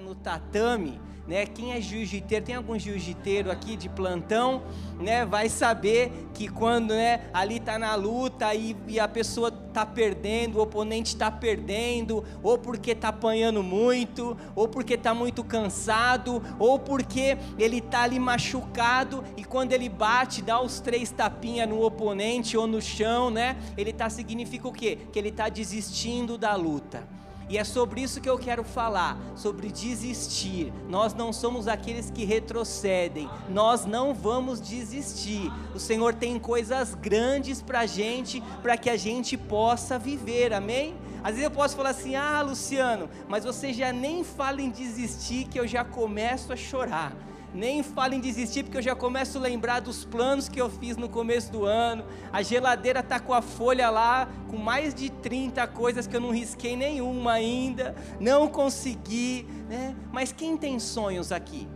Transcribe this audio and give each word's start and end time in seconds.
no 0.00 0.14
tatame, 0.14 0.98
né? 1.26 1.44
Quem 1.44 1.72
é 1.72 1.80
jiu-jiteiro, 1.80 2.44
tem 2.44 2.54
algum 2.54 2.78
jiu-jiteiro 2.78 3.50
aqui 3.50 3.76
de 3.76 3.88
plantão, 3.88 4.62
né? 4.98 5.24
Vai 5.24 5.48
saber 5.48 6.10
que 6.32 6.48
quando, 6.48 6.94
né, 6.94 7.28
ali 7.32 7.60
tá 7.60 7.78
na 7.78 7.94
luta 7.94 8.54
e, 8.54 8.76
e 8.88 8.98
a 8.98 9.06
pessoa 9.06 9.50
tá 9.50 9.84
perdendo, 9.84 10.58
o 10.58 10.62
oponente 10.62 11.16
tá 11.16 11.30
perdendo, 11.30 12.24
ou 12.42 12.58
porque 12.58 12.94
tá 12.94 13.08
apanhando 13.08 13.62
muito, 13.62 14.36
ou 14.56 14.66
porque 14.66 14.96
tá 14.96 15.14
muito 15.14 15.44
cansado, 15.44 16.42
ou 16.58 16.78
porque 16.78 17.36
ele 17.58 17.80
tá 17.80 18.02
ali 18.02 18.18
machucado 18.18 19.22
e 19.36 19.44
quando 19.44 19.72
ele 19.72 19.88
bate, 19.88 20.42
dá 20.42 20.60
os 20.60 20.80
três 20.80 21.10
tapinhas 21.10 21.68
no 21.68 21.84
oponente 21.84 22.56
ou 22.56 22.66
no 22.66 22.80
chão, 22.80 23.30
né? 23.30 23.56
Ele 23.76 23.92
tá 23.92 24.08
significa 24.08 24.66
o 24.66 24.72
quê? 24.72 24.98
Que 25.12 25.18
ele 25.18 25.30
tá 25.30 25.48
desistindo 25.48 26.38
da 26.38 26.56
luta. 26.56 27.21
E 27.48 27.58
é 27.58 27.64
sobre 27.64 28.00
isso 28.00 28.20
que 28.20 28.28
eu 28.28 28.38
quero 28.38 28.64
falar, 28.64 29.18
sobre 29.36 29.70
desistir. 29.70 30.72
Nós 30.88 31.14
não 31.14 31.32
somos 31.32 31.68
aqueles 31.68 32.10
que 32.10 32.24
retrocedem, 32.24 33.28
nós 33.48 33.84
não 33.84 34.14
vamos 34.14 34.60
desistir. 34.60 35.52
O 35.74 35.78
Senhor 35.78 36.14
tem 36.14 36.38
coisas 36.38 36.94
grandes 36.94 37.60
para 37.60 37.86
gente, 37.86 38.42
para 38.62 38.76
que 38.76 38.88
a 38.88 38.96
gente 38.96 39.36
possa 39.36 39.98
viver, 39.98 40.52
amém? 40.52 40.94
Às 41.22 41.32
vezes 41.32 41.44
eu 41.44 41.50
posso 41.50 41.76
falar 41.76 41.90
assim: 41.90 42.16
ah, 42.16 42.42
Luciano, 42.42 43.08
mas 43.28 43.44
você 43.44 43.72
já 43.72 43.92
nem 43.92 44.24
fala 44.24 44.60
em 44.60 44.70
desistir, 44.70 45.44
que 45.44 45.58
eu 45.58 45.66
já 45.66 45.84
começo 45.84 46.52
a 46.52 46.56
chorar 46.56 47.12
nem 47.54 47.82
fala 47.82 48.14
em 48.14 48.20
desistir, 48.20 48.62
porque 48.62 48.78
eu 48.78 48.82
já 48.82 48.94
começo 48.94 49.38
a 49.38 49.40
lembrar 49.40 49.80
dos 49.80 50.04
planos 50.04 50.48
que 50.48 50.60
eu 50.60 50.70
fiz 50.70 50.96
no 50.96 51.08
começo 51.08 51.52
do 51.52 51.64
ano. 51.64 52.04
A 52.32 52.42
geladeira 52.42 53.00
está 53.00 53.20
com 53.20 53.34
a 53.34 53.42
folha 53.42 53.90
lá, 53.90 54.28
com 54.48 54.56
mais 54.56 54.94
de 54.94 55.10
30 55.10 55.66
coisas 55.68 56.06
que 56.06 56.16
eu 56.16 56.20
não 56.20 56.30
risquei 56.30 56.76
nenhuma 56.76 57.32
ainda, 57.32 57.94
não 58.18 58.48
consegui, 58.48 59.46
né? 59.68 59.94
Mas 60.10 60.32
quem 60.32 60.56
tem 60.56 60.78
sonhos 60.78 61.30
aqui? 61.30 61.68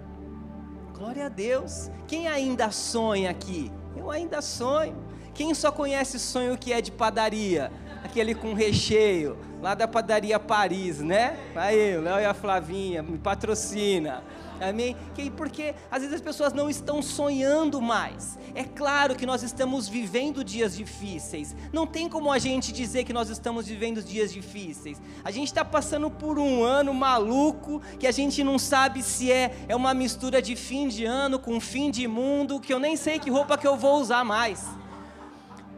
Glória 0.95 1.27
a 1.27 1.29
Deus. 1.29 1.91
Quem 2.09 2.27
ainda 2.27 2.71
sonha 2.71 3.31
aqui? 3.31 3.71
Eu 3.95 4.11
ainda 4.11 4.41
sonho. 4.41 4.97
Quem 5.35 5.53
só 5.53 5.71
conhece 5.71 6.19
sonho 6.19 6.57
que 6.57 6.73
é 6.73 6.81
de 6.81 6.91
padaria? 6.91 7.71
Aquele 8.05 8.35
com 8.35 8.55
recheio, 8.55 9.37
lá 9.61 9.75
da 9.75 9.89
padaria 9.89 10.39
Paris, 10.39 11.01
né? 11.01 11.37
Aí, 11.55 11.97
o 11.97 12.03
Léo 12.03 12.21
e 12.21 12.25
a 12.25 12.35
Flavinha, 12.35 13.03
me 13.03 13.19
patrocina. 13.19 14.23
Amém? 14.61 14.97
Porque 15.37 15.75
às 15.91 16.01
vezes 16.01 16.15
as 16.15 16.21
pessoas 16.21 16.53
não 16.53 16.71
estão 16.71 17.03
sonhando 17.03 17.81
mais. 17.81 18.39
É 18.55 18.65
claro 18.65 19.15
que 19.15 19.27
nós 19.27 19.43
estamos 19.43 19.89
vivendo 19.89 20.43
dias 20.43 20.77
difíceis. 20.77 21.55
Não 21.73 21.87
tem 21.87 22.09
como 22.09 22.33
a 22.33 22.39
gente 22.39 22.73
dizer 22.73 23.05
que 23.05 23.13
nós 23.13 23.29
estamos 23.29 23.67
vivendo 23.67 24.03
dias 24.03 24.33
difíceis. 24.33 25.01
A 25.23 25.31
gente 25.31 25.49
está 25.49 25.65
passando 25.65 26.11
por 26.11 26.39
um 26.39 26.65
ano 26.65 26.95
maluco 26.95 27.83
que 27.99 28.07
a 28.07 28.13
gente 28.13 28.43
não 28.43 28.59
sabe 28.59 29.03
se 29.03 29.31
é, 29.31 29.55
é 29.69 29.77
uma 29.77 29.93
mistura 29.93 30.41
de 30.41 30.57
fim 30.57 30.89
de 30.89 31.05
ano 31.05 31.39
com 31.39 31.61
fim 31.61 31.91
de 31.91 32.09
mundo, 32.09 32.61
que 32.61 32.73
eu 32.73 32.79
nem 32.79 32.97
sei 32.97 33.19
que 33.19 33.31
roupa 33.31 33.59
que 33.59 33.67
eu 33.67 33.77
vou 33.77 34.01
usar 34.01 34.25
mais. 34.25 34.65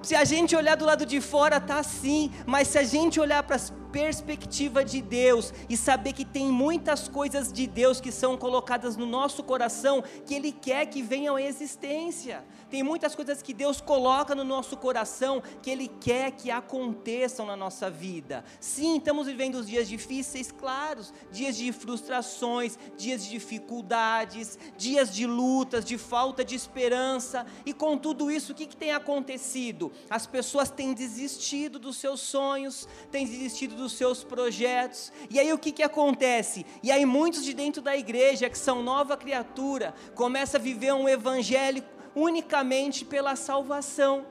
Se 0.08 0.14
a 0.16 0.24
gente 0.24 0.56
olhar 0.56 0.74
do 0.74 0.86
lado 0.86 1.04
de 1.04 1.20
fora, 1.20 1.60
tá 1.60 1.80
assim, 1.80 2.30
mas 2.46 2.68
se 2.68 2.78
a 2.78 2.82
gente 2.82 3.20
olhar 3.20 3.42
para 3.42 3.58
perspectiva 3.92 4.84
de 4.84 5.00
Deus 5.00 5.52
e 5.68 5.76
saber 5.76 6.12
que 6.12 6.24
tem 6.24 6.46
muitas 6.46 7.08
coisas 7.08 7.52
de 7.52 7.66
Deus 7.66 8.00
que 8.00 8.12
são 8.12 8.36
colocadas 8.36 8.96
no 8.96 9.06
nosso 9.06 9.42
coração 9.42 10.02
que 10.26 10.34
Ele 10.34 10.52
quer 10.52 10.86
que 10.86 11.02
venham 11.02 11.36
à 11.36 11.42
existência. 11.42 12.44
Tem 12.70 12.82
muitas 12.82 13.14
coisas 13.14 13.40
que 13.40 13.54
Deus 13.54 13.80
coloca 13.80 14.34
no 14.34 14.44
nosso 14.44 14.76
coração 14.76 15.42
que 15.62 15.70
Ele 15.70 15.88
quer 15.88 16.32
que 16.32 16.50
aconteçam 16.50 17.46
na 17.46 17.56
nossa 17.56 17.90
vida. 17.90 18.44
Sim, 18.60 18.98
estamos 18.98 19.26
vivendo 19.26 19.54
os 19.56 19.66
dias 19.66 19.88
difíceis, 19.88 20.52
claros, 20.52 21.12
dias 21.32 21.56
de 21.56 21.72
frustrações, 21.72 22.78
dias 22.96 23.24
de 23.24 23.30
dificuldades, 23.30 24.58
dias 24.76 25.14
de 25.14 25.26
lutas, 25.26 25.84
de 25.84 25.96
falta 25.96 26.44
de 26.44 26.54
esperança. 26.54 27.46
E 27.64 27.72
com 27.72 27.96
tudo 27.96 28.30
isso, 28.30 28.52
o 28.52 28.54
que, 28.54 28.66
que 28.66 28.76
tem 28.76 28.92
acontecido? 28.92 29.90
As 30.10 30.26
pessoas 30.26 30.70
têm 30.70 30.92
desistido 30.92 31.78
dos 31.78 31.96
seus 31.96 32.20
sonhos, 32.20 32.86
têm 33.10 33.26
desistido 33.26 33.76
dos 33.78 33.92
seus 33.92 34.22
projetos. 34.22 35.12
E 35.30 35.40
aí 35.40 35.52
o 35.52 35.58
que, 35.58 35.72
que 35.72 35.82
acontece? 35.82 36.66
E 36.82 36.92
aí 36.92 37.06
muitos 37.06 37.44
de 37.44 37.54
dentro 37.54 37.80
da 37.80 37.96
igreja, 37.96 38.50
que 38.50 38.58
são 38.58 38.82
nova 38.82 39.16
criatura, 39.16 39.94
começam 40.14 40.60
a 40.60 40.62
viver 40.62 40.92
um 40.92 41.08
evangelho 41.08 41.82
unicamente 42.14 43.04
pela 43.04 43.36
salvação. 43.36 44.26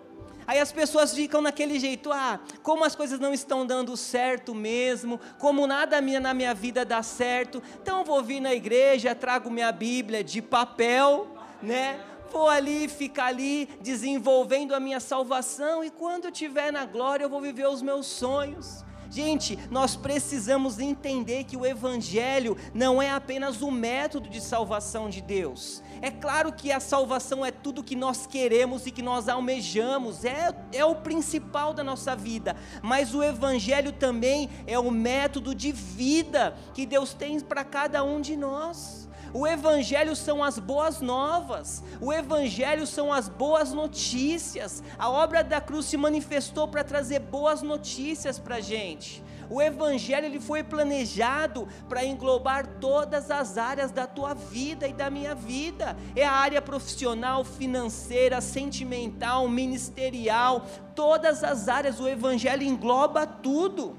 Aí 0.48 0.60
as 0.60 0.72
pessoas 0.72 1.14
ficam 1.14 1.42
naquele 1.42 1.78
jeito, 1.78 2.10
ah, 2.10 2.40
como 2.64 2.86
as 2.86 2.96
coisas 2.96 3.20
não 3.20 3.34
estão 3.34 3.66
dando 3.66 3.98
certo 3.98 4.56
mesmo, 4.56 5.20
como 5.38 5.68
nada 5.68 6.00
minha 6.00 6.22
na 6.22 6.34
minha 6.34 6.54
vida 6.54 6.86
dá 6.86 7.04
certo, 7.04 7.62
então 7.82 8.06
vou 8.06 8.24
vir 8.24 8.40
na 8.40 8.56
igreja, 8.56 9.14
trago 9.14 9.52
minha 9.52 9.74
Bíblia 9.74 10.24
de 10.24 10.42
papel, 10.42 11.28
né? 11.62 12.00
Vou 12.32 12.48
ali, 12.48 12.88
ficar 12.88 13.26
ali, 13.26 13.68
desenvolvendo 13.82 14.74
a 14.74 14.80
minha 14.80 15.02
salvação, 15.02 15.84
e 15.84 15.90
quando 15.90 16.26
eu 16.26 16.32
estiver 16.32 16.72
na 16.72 16.86
glória, 16.86 17.26
eu 17.26 17.30
vou 17.30 17.42
viver 17.42 17.68
os 17.68 17.82
meus 17.82 18.06
sonhos. 18.06 18.86
Gente, 19.10 19.58
nós 19.72 19.96
precisamos 19.96 20.80
entender 20.80 21.44
que 21.46 21.56
o 21.56 21.66
Evangelho 21.66 22.58
não 22.74 23.02
é 23.02 23.12
apenas 23.12 23.62
o 23.62 23.72
método 23.72 24.30
de 24.30 24.42
salvação 24.42 25.10
de 25.10 25.22
Deus. 25.22 25.82
É 26.02 26.12
claro 26.12 26.52
que 26.52 26.72
a 26.72 26.80
salvação 26.80 27.46
é 27.46 27.52
tudo 27.52 27.84
que 27.84 27.96
nós 27.96 28.28
queremos 28.28 28.86
e 28.86 28.92
que 28.92 29.02
nós 29.02 29.28
almejamos, 29.28 30.24
é, 30.26 30.54
é 30.74 30.86
o 30.86 30.96
principal 30.96 31.74
da 31.74 31.84
nossa 31.84 32.16
vida, 32.16 32.56
mas 32.82 33.16
o 33.16 33.24
Evangelho 33.24 33.92
também 33.92 34.50
é 34.68 34.78
o 34.78 34.92
método 34.92 35.56
de 35.56 35.72
vida 35.72 36.56
que 36.74 36.86
Deus 36.86 37.14
tem 37.14 37.40
para 37.40 37.64
cada 37.64 38.04
um 38.04 38.22
de 38.22 38.36
nós. 38.36 39.07
O 39.34 39.46
Evangelho 39.46 40.16
são 40.16 40.44
as 40.44 40.58
boas 40.58 41.02
novas, 41.02 41.84
o 42.02 42.12
Evangelho 42.12 42.88
são 42.88 43.12
as 43.12 43.28
boas 43.28 43.72
notícias. 43.74 44.84
A 44.98 45.10
obra 45.10 45.44
da 45.44 45.60
cruz 45.60 45.86
se 45.86 45.98
manifestou 45.98 46.68
para 46.68 46.84
trazer 46.84 47.20
boas 47.20 47.62
notícias 47.62 48.40
para 48.40 48.56
a 48.56 48.62
gente. 48.62 49.24
O 49.50 49.62
Evangelho 49.62 50.26
ele 50.26 50.40
foi 50.40 50.62
planejado 50.62 51.68
para 51.88 52.04
englobar 52.04 52.68
todas 52.82 53.32
as 53.32 53.58
áreas 53.58 53.92
da 53.92 54.06
tua 54.06 54.34
vida 54.34 54.88
e 54.88 54.94
da 54.94 55.10
minha 55.10 55.34
vida. 55.34 55.96
É 56.16 56.26
a 56.26 56.32
área 56.34 56.62
profissional, 56.62 57.44
financeira, 57.44 58.42
sentimental, 58.42 59.48
ministerial, 59.48 60.66
todas 60.94 61.44
as 61.44 61.70
áreas. 61.70 62.00
O 62.00 62.08
Evangelho 62.08 62.64
engloba 62.64 63.26
tudo. 63.26 63.96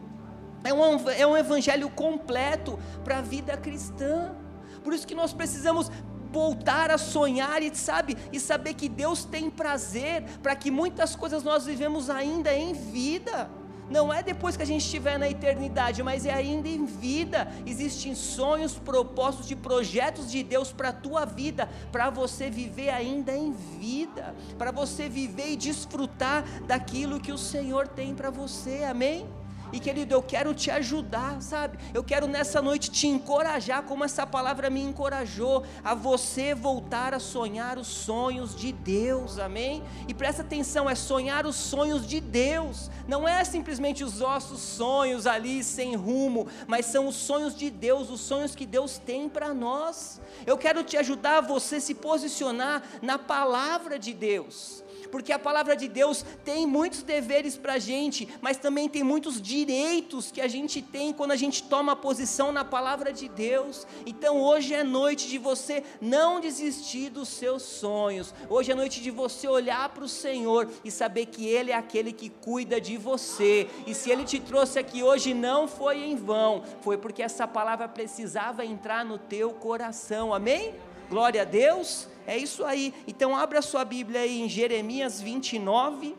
É 0.62 0.72
um, 0.72 1.08
é 1.10 1.26
um 1.26 1.36
Evangelho 1.36 1.88
completo 1.88 2.78
para 3.02 3.18
a 3.18 3.22
vida 3.22 3.56
cristã. 3.56 4.34
Por 4.82 4.92
isso 4.92 5.06
que 5.06 5.14
nós 5.14 5.32
precisamos 5.32 5.90
voltar 6.30 6.90
a 6.90 6.98
sonhar 6.98 7.62
e 7.62 7.74
sabe 7.74 8.16
e 8.32 8.38
saber 8.38 8.74
que 8.74 8.88
Deus 8.88 9.24
tem 9.24 9.50
prazer 9.50 10.24
para 10.42 10.54
que 10.54 10.70
muitas 10.70 11.16
coisas 11.16 11.42
nós 11.42 11.64
vivemos 11.64 12.10
ainda 12.10 12.52
em 12.54 12.72
vida. 12.72 13.50
Não 13.90 14.12
é 14.12 14.22
depois 14.22 14.54
que 14.54 14.62
a 14.62 14.66
gente 14.66 14.84
estiver 14.84 15.18
na 15.18 15.30
eternidade, 15.30 16.02
mas 16.02 16.26
é 16.26 16.34
ainda 16.34 16.68
em 16.68 16.84
vida. 16.84 17.48
Existem 17.64 18.14
sonhos, 18.14 18.74
propósitos 18.74 19.50
e 19.50 19.56
projetos 19.56 20.30
de 20.30 20.42
Deus 20.42 20.70
para 20.70 20.90
a 20.90 20.92
tua 20.92 21.24
vida, 21.24 21.68
para 21.90 22.10
você 22.10 22.50
viver 22.50 22.90
ainda 22.90 23.34
em 23.34 23.50
vida, 23.50 24.34
para 24.58 24.70
você 24.70 25.08
viver 25.08 25.52
e 25.52 25.56
desfrutar 25.56 26.44
daquilo 26.66 27.18
que 27.18 27.32
o 27.32 27.38
Senhor 27.38 27.88
tem 27.88 28.14
para 28.14 28.30
você. 28.30 28.84
Amém? 28.84 29.26
E 29.72 29.78
querido, 29.78 30.14
eu 30.14 30.22
quero 30.22 30.54
te 30.54 30.70
ajudar, 30.70 31.42
sabe? 31.42 31.78
Eu 31.92 32.02
quero 32.02 32.26
nessa 32.26 32.62
noite 32.62 32.90
te 32.90 33.06
encorajar, 33.06 33.82
como 33.82 34.04
essa 34.04 34.26
palavra 34.26 34.70
me 34.70 34.82
encorajou, 34.82 35.64
a 35.84 35.94
você 35.94 36.54
voltar 36.54 37.12
a 37.12 37.20
sonhar 37.20 37.78
os 37.78 37.86
sonhos 37.86 38.56
de 38.56 38.72
Deus, 38.72 39.38
amém? 39.38 39.82
E 40.06 40.14
presta 40.14 40.42
atenção, 40.42 40.88
é 40.88 40.94
sonhar 40.94 41.44
os 41.44 41.56
sonhos 41.56 42.06
de 42.06 42.20
Deus, 42.20 42.90
não 43.06 43.28
é 43.28 43.44
simplesmente 43.44 44.02
os 44.02 44.20
nossos 44.20 44.60
sonhos 44.60 45.26
ali 45.26 45.62
sem 45.62 45.94
rumo, 45.94 46.48
mas 46.66 46.86
são 46.86 47.06
os 47.06 47.16
sonhos 47.16 47.54
de 47.54 47.68
Deus, 47.68 48.10
os 48.10 48.20
sonhos 48.20 48.54
que 48.54 48.64
Deus 48.64 48.98
tem 48.98 49.28
para 49.28 49.52
nós. 49.52 50.20
Eu 50.46 50.56
quero 50.56 50.82
te 50.82 50.96
ajudar 50.96 51.38
a 51.38 51.42
você 51.42 51.80
se 51.80 51.94
posicionar 51.94 52.82
na 53.02 53.18
palavra 53.18 53.98
de 53.98 54.14
Deus 54.14 54.82
porque 55.10 55.32
a 55.32 55.38
palavra 55.38 55.76
de 55.76 55.88
Deus 55.88 56.24
tem 56.44 56.66
muitos 56.66 57.02
deveres 57.02 57.56
para 57.56 57.74
a 57.74 57.78
gente, 57.78 58.28
mas 58.40 58.56
também 58.56 58.88
tem 58.88 59.02
muitos 59.02 59.40
direitos 59.40 60.30
que 60.30 60.40
a 60.40 60.48
gente 60.48 60.80
tem 60.80 61.12
quando 61.12 61.32
a 61.32 61.36
gente 61.36 61.62
toma 61.62 61.96
posição 61.96 62.52
na 62.52 62.64
palavra 62.64 63.12
de 63.12 63.28
Deus. 63.28 63.86
Então 64.06 64.40
hoje 64.40 64.74
é 64.74 64.84
noite 64.84 65.28
de 65.28 65.38
você 65.38 65.82
não 66.00 66.40
desistir 66.40 67.10
dos 67.10 67.28
seus 67.28 67.62
sonhos, 67.62 68.34
hoje 68.48 68.72
é 68.72 68.74
noite 68.74 69.00
de 69.00 69.10
você 69.10 69.48
olhar 69.48 69.88
para 69.90 70.04
o 70.04 70.08
Senhor 70.08 70.68
e 70.84 70.90
saber 70.90 71.26
que 71.26 71.46
Ele 71.46 71.70
é 71.70 71.74
aquele 71.74 72.12
que 72.12 72.28
cuida 72.28 72.80
de 72.80 72.96
você, 72.96 73.68
e 73.86 73.94
se 73.94 74.10
Ele 74.10 74.24
te 74.24 74.40
trouxe 74.40 74.78
aqui 74.78 75.02
hoje 75.02 75.34
não 75.34 75.66
foi 75.66 76.04
em 76.04 76.16
vão, 76.16 76.62
foi 76.80 76.96
porque 76.96 77.22
essa 77.22 77.46
palavra 77.46 77.88
precisava 77.88 78.64
entrar 78.64 79.04
no 79.04 79.18
teu 79.18 79.50
coração, 79.52 80.32
amém? 80.34 80.74
Glória 81.08 81.42
a 81.42 81.44
Deus. 81.44 82.08
É 82.26 82.36
isso 82.36 82.64
aí. 82.64 82.92
Então 83.06 83.34
abra 83.34 83.62
sua 83.62 83.84
Bíblia 83.84 84.20
aí 84.20 84.42
em 84.42 84.48
Jeremias 84.48 85.20
29, 85.20 86.14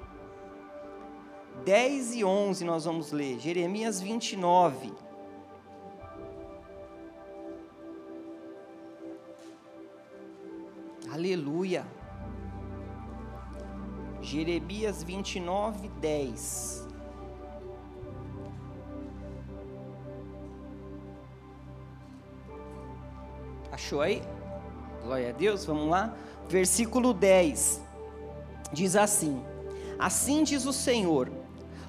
10 1.64 2.16
e 2.16 2.24
11 2.24 2.66
nós 2.66 2.86
vamos 2.86 3.12
ler. 3.12 3.40
Jeremias 3.40 4.02
29. 4.02 4.92
Aleluia. 11.12 11.86
Jeremias 14.22 15.04
29, 15.04 15.90
10. 16.00 16.88
Achou 23.72 24.02
aí? 24.02 24.22
Glória 25.04 25.30
a 25.30 25.32
Deus, 25.32 25.66
vamos 25.66 25.90
lá. 25.90 26.14
Versículo 26.48 27.14
10 27.14 27.82
diz 28.74 28.96
assim: 28.96 29.42
Assim 29.98 30.44
diz 30.44 30.66
o 30.66 30.74
Senhor: 30.74 31.32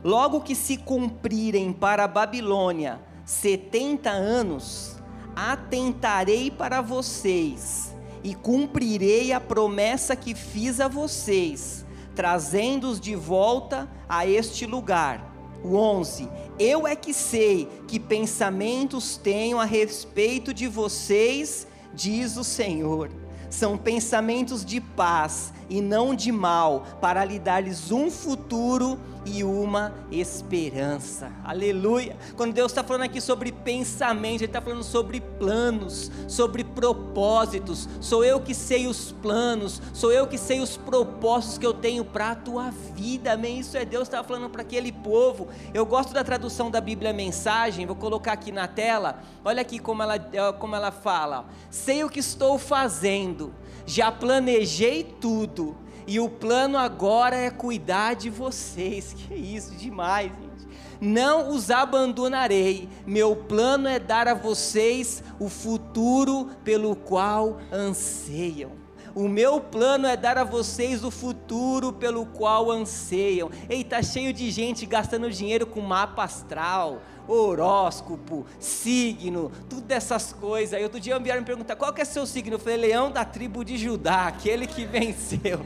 Logo 0.02 0.40
que 0.40 0.54
se 0.54 0.76
cumprirem 0.76 1.72
para 1.72 2.04
a 2.04 2.08
Babilônia 2.08 3.00
setenta 3.24 4.10
anos, 4.10 4.96
atentarei 5.34 6.50
para 6.50 6.80
vocês 6.80 7.94
e 8.22 8.34
cumprirei 8.34 9.32
a 9.32 9.40
promessa 9.40 10.14
que 10.14 10.34
fiz 10.34 10.80
a 10.80 10.88
vocês, 10.88 11.84
trazendo-os 12.14 13.00
de 13.00 13.14
volta 13.14 13.88
a 14.08 14.26
este 14.26 14.66
lugar. 14.66 15.28
O 15.64 15.76
11: 15.76 16.28
Eu 16.58 16.86
é 16.86 16.94
que 16.94 17.12
sei 17.12 17.68
que 17.88 17.98
pensamentos 17.98 19.16
tenho 19.16 19.58
a 19.58 19.64
respeito 19.64 20.54
de 20.54 20.66
vocês 20.68 21.66
diz 21.94 22.37
o 22.37 22.44
Senhor. 22.44 23.10
São 23.48 23.76
pensamentos 23.76 24.64
de 24.64 24.81
paz 24.81 25.52
e 25.70 25.81
não 25.81 26.14
de 26.14 26.32
mal, 26.32 26.84
para 27.00 27.25
lhe 27.25 27.38
dar-lhes 27.38 27.93
um 27.93 28.11
futuro 28.11 28.99
e 29.25 29.44
uma 29.44 29.93
esperança. 30.11 31.31
Aleluia. 31.44 32.17
Quando 32.37 32.52
Deus 32.52 32.72
está 32.72 32.82
falando 32.82 33.02
aqui 33.02 33.20
sobre 33.20 33.52
pensamento, 33.52 34.40
Ele 34.40 34.46
está 34.46 34.61
falando 34.61 34.82
sobre 34.82 35.20
planos, 35.20 36.11
sobre 36.26 36.64
propósitos. 36.64 37.88
Sou 38.00 38.25
eu 38.25 38.40
que 38.40 38.55
sei 38.55 38.87
os 38.87 39.12
planos, 39.12 39.81
sou 39.93 40.12
eu 40.12 40.26
que 40.26 40.38
sei 40.38 40.61
os 40.61 40.76
propósitos 40.76 41.58
que 41.58 41.67
eu 41.67 41.75
tenho 41.75 42.05
para 42.05 42.31
a 42.31 42.34
tua 42.34 42.70
vida. 42.94 43.32
Amém. 43.32 43.61
Isso 43.61 43.76
é 43.76 43.84
Deus 43.84 44.08
está 44.08 44.22
falando 44.25 44.49
para 44.49 44.62
aquele 44.62 44.90
povo. 44.93 45.49
Eu 45.75 45.84
gosto 45.84 46.12
da 46.12 46.25
tradução 46.25 46.70
da 46.70 46.81
Bíblia 46.81 47.12
Mensagem, 47.12 47.87
vou 47.87 47.96
colocar 47.96 48.32
aqui 48.32 48.50
na 48.50 48.67
tela. 48.67 49.22
Olha 49.44 49.61
aqui 49.62 49.78
como 49.78 50.02
ela, 50.02 50.19
como 50.58 50.75
ela 50.75 50.90
fala: 50.90 51.46
Sei 51.70 52.02
o 52.05 52.08
que 52.08 52.20
estou 52.20 52.58
fazendo, 52.58 53.52
já 53.87 54.11
planejei 54.11 55.05
tudo 55.21 55.77
e 56.06 56.19
o 56.19 56.29
plano 56.29 56.77
agora 56.77 57.37
é 57.37 57.50
cuidar 57.50 58.15
de 58.15 58.29
vocês. 58.29 59.15
Que 59.29 59.35
isso, 59.35 59.75
demais, 59.77 60.32
gente. 60.32 60.69
Não 61.00 61.50
os 61.50 61.71
abandonarei. 61.71 62.88
Meu 63.06 63.37
plano 63.37 63.88
é 63.88 63.99
dar 63.99 64.27
a 64.27 64.35
vocês 64.35 65.23
o 65.38 65.49
futuro 65.49 66.50
pelo 66.65 66.97
qual 66.97 67.59
anseiam. 67.73 68.80
O 69.14 69.28
meu 69.28 69.60
plano 69.60 70.06
é 70.06 70.16
dar 70.16 70.38
a 70.38 70.44
vocês 70.44 71.04
o 71.04 71.10
futuro 71.10 71.92
pelo 71.92 72.26
qual 72.26 72.70
anseiam. 72.70 73.50
Ei, 73.68 73.82
tá 73.82 74.02
cheio 74.02 74.32
de 74.32 74.50
gente 74.50 74.86
gastando 74.86 75.30
dinheiro 75.30 75.66
com 75.66 75.80
mapa 75.80 76.24
astral, 76.24 77.02
horóscopo, 77.26 78.46
signo, 78.58 79.50
tudo 79.68 79.90
essas 79.90 80.32
coisas. 80.32 80.74
Aí 80.74 80.82
outro 80.82 81.00
dia 81.00 81.18
vieram 81.18 81.40
me 81.40 81.46
perguntar 81.46 81.76
qual 81.76 81.92
que 81.92 82.00
é 82.00 82.04
seu 82.04 82.26
signo. 82.26 82.54
Eu 82.54 82.58
falei, 82.58 82.76
leão 82.76 83.10
da 83.10 83.24
tribo 83.24 83.64
de 83.64 83.76
Judá, 83.76 84.26
aquele 84.26 84.66
que 84.66 84.84
venceu 84.86 85.60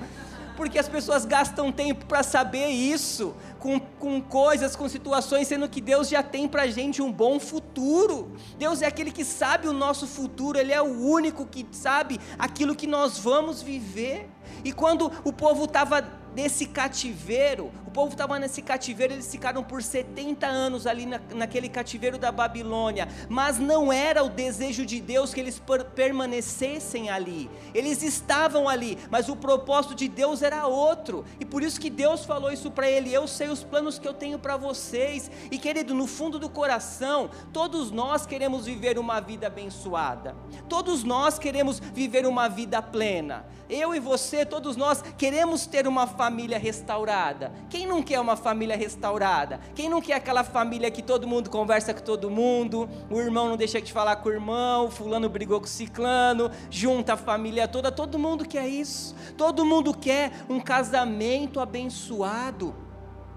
porque 0.56 0.78
as 0.78 0.88
pessoas 0.88 1.24
gastam 1.24 1.72
tempo 1.72 2.06
para 2.06 2.22
saber 2.22 2.68
isso, 2.68 3.34
com, 3.58 3.78
com 3.80 4.20
coisas, 4.20 4.76
com 4.76 4.88
situações, 4.88 5.48
sendo 5.48 5.68
que 5.68 5.80
Deus 5.80 6.08
já 6.08 6.22
tem 6.22 6.46
para 6.46 6.62
a 6.62 6.66
gente 6.66 7.02
um 7.02 7.10
bom 7.10 7.40
futuro. 7.40 8.32
Deus 8.58 8.82
é 8.82 8.86
aquele 8.86 9.10
que 9.10 9.24
sabe 9.24 9.68
o 9.68 9.72
nosso 9.72 10.06
futuro, 10.06 10.58
Ele 10.58 10.72
é 10.72 10.80
o 10.80 11.00
único 11.00 11.46
que 11.46 11.66
sabe 11.72 12.20
aquilo 12.38 12.74
que 12.74 12.86
nós 12.86 13.18
vamos 13.18 13.62
viver. 13.62 14.28
E 14.64 14.72
quando 14.72 15.10
o 15.24 15.32
povo 15.32 15.64
estava 15.64 16.02
nesse 16.34 16.66
cativeiro, 16.66 17.70
o 17.86 17.90
povo 17.90 18.12
estava 18.12 18.38
nesse 18.38 18.60
cativeiro, 18.60 19.12
eles 19.12 19.30
ficaram 19.30 19.62
por 19.62 19.82
70 19.82 20.46
anos 20.46 20.86
ali 20.86 21.06
na, 21.06 21.20
naquele 21.34 21.68
cativeiro 21.68 22.18
da 22.18 22.32
Babilônia, 22.32 23.08
mas 23.28 23.58
não 23.58 23.92
era 23.92 24.22
o 24.24 24.28
desejo 24.28 24.84
de 24.84 25.00
Deus 25.00 25.32
que 25.32 25.40
eles 25.40 25.58
per, 25.58 25.84
permanecessem 25.84 27.08
ali, 27.08 27.48
eles 27.72 28.02
estavam 28.02 28.68
ali, 28.68 28.98
mas 29.10 29.28
o 29.28 29.36
propósito 29.36 29.94
de 29.94 30.08
Deus 30.08 30.42
era 30.42 30.66
outro, 30.66 31.24
e 31.38 31.44
por 31.44 31.62
isso 31.62 31.80
que 31.80 31.88
Deus 31.88 32.24
falou 32.24 32.52
isso 32.52 32.70
para 32.70 32.88
ele: 32.88 33.12
Eu 33.12 33.28
sei 33.28 33.48
os 33.48 33.62
planos 33.62 33.98
que 33.98 34.08
eu 34.08 34.14
tenho 34.14 34.38
para 34.38 34.56
vocês, 34.56 35.30
e 35.50 35.58
querido, 35.58 35.94
no 35.94 36.06
fundo 36.06 36.38
do 36.38 36.48
coração, 36.48 37.30
todos 37.52 37.90
nós 37.90 38.26
queremos 38.26 38.66
viver 38.66 38.98
uma 38.98 39.20
vida 39.20 39.46
abençoada, 39.46 40.34
todos 40.68 41.04
nós 41.04 41.38
queremos 41.38 41.78
viver 41.78 42.26
uma 42.26 42.48
vida 42.48 42.82
plena, 42.82 43.46
eu 43.68 43.94
e 43.94 44.00
você, 44.00 44.44
todos 44.44 44.76
nós 44.76 45.02
queremos 45.16 45.66
ter 45.66 45.86
uma 45.86 46.06
família 46.06 46.23
restaurada. 46.58 47.52
Quem 47.68 47.86
não 47.86 48.02
quer 48.02 48.20
uma 48.20 48.36
família 48.36 48.76
restaurada? 48.76 49.60
Quem 49.74 49.88
não 49.88 50.00
quer 50.00 50.14
aquela 50.14 50.44
família 50.44 50.90
que 50.90 51.02
todo 51.02 51.26
mundo 51.26 51.50
conversa 51.50 51.92
com 51.92 52.00
todo 52.00 52.30
mundo, 52.30 52.88
o 53.10 53.20
irmão 53.20 53.48
não 53.48 53.56
deixa 53.56 53.80
de 53.80 53.92
falar 53.92 54.16
com 54.16 54.28
o 54.28 54.32
irmão, 54.32 54.90
fulano 54.90 55.28
brigou 55.28 55.60
com 55.60 55.66
o 55.66 55.68
ciclano, 55.68 56.50
junta 56.70 57.14
a 57.14 57.16
família 57.16 57.66
toda, 57.66 57.90
todo 57.90 58.18
mundo 58.18 58.46
quer 58.46 58.68
isso. 58.68 59.14
Todo 59.36 59.64
mundo 59.64 59.94
quer 59.94 60.32
um 60.48 60.60
casamento 60.60 61.60
abençoado 61.60 62.83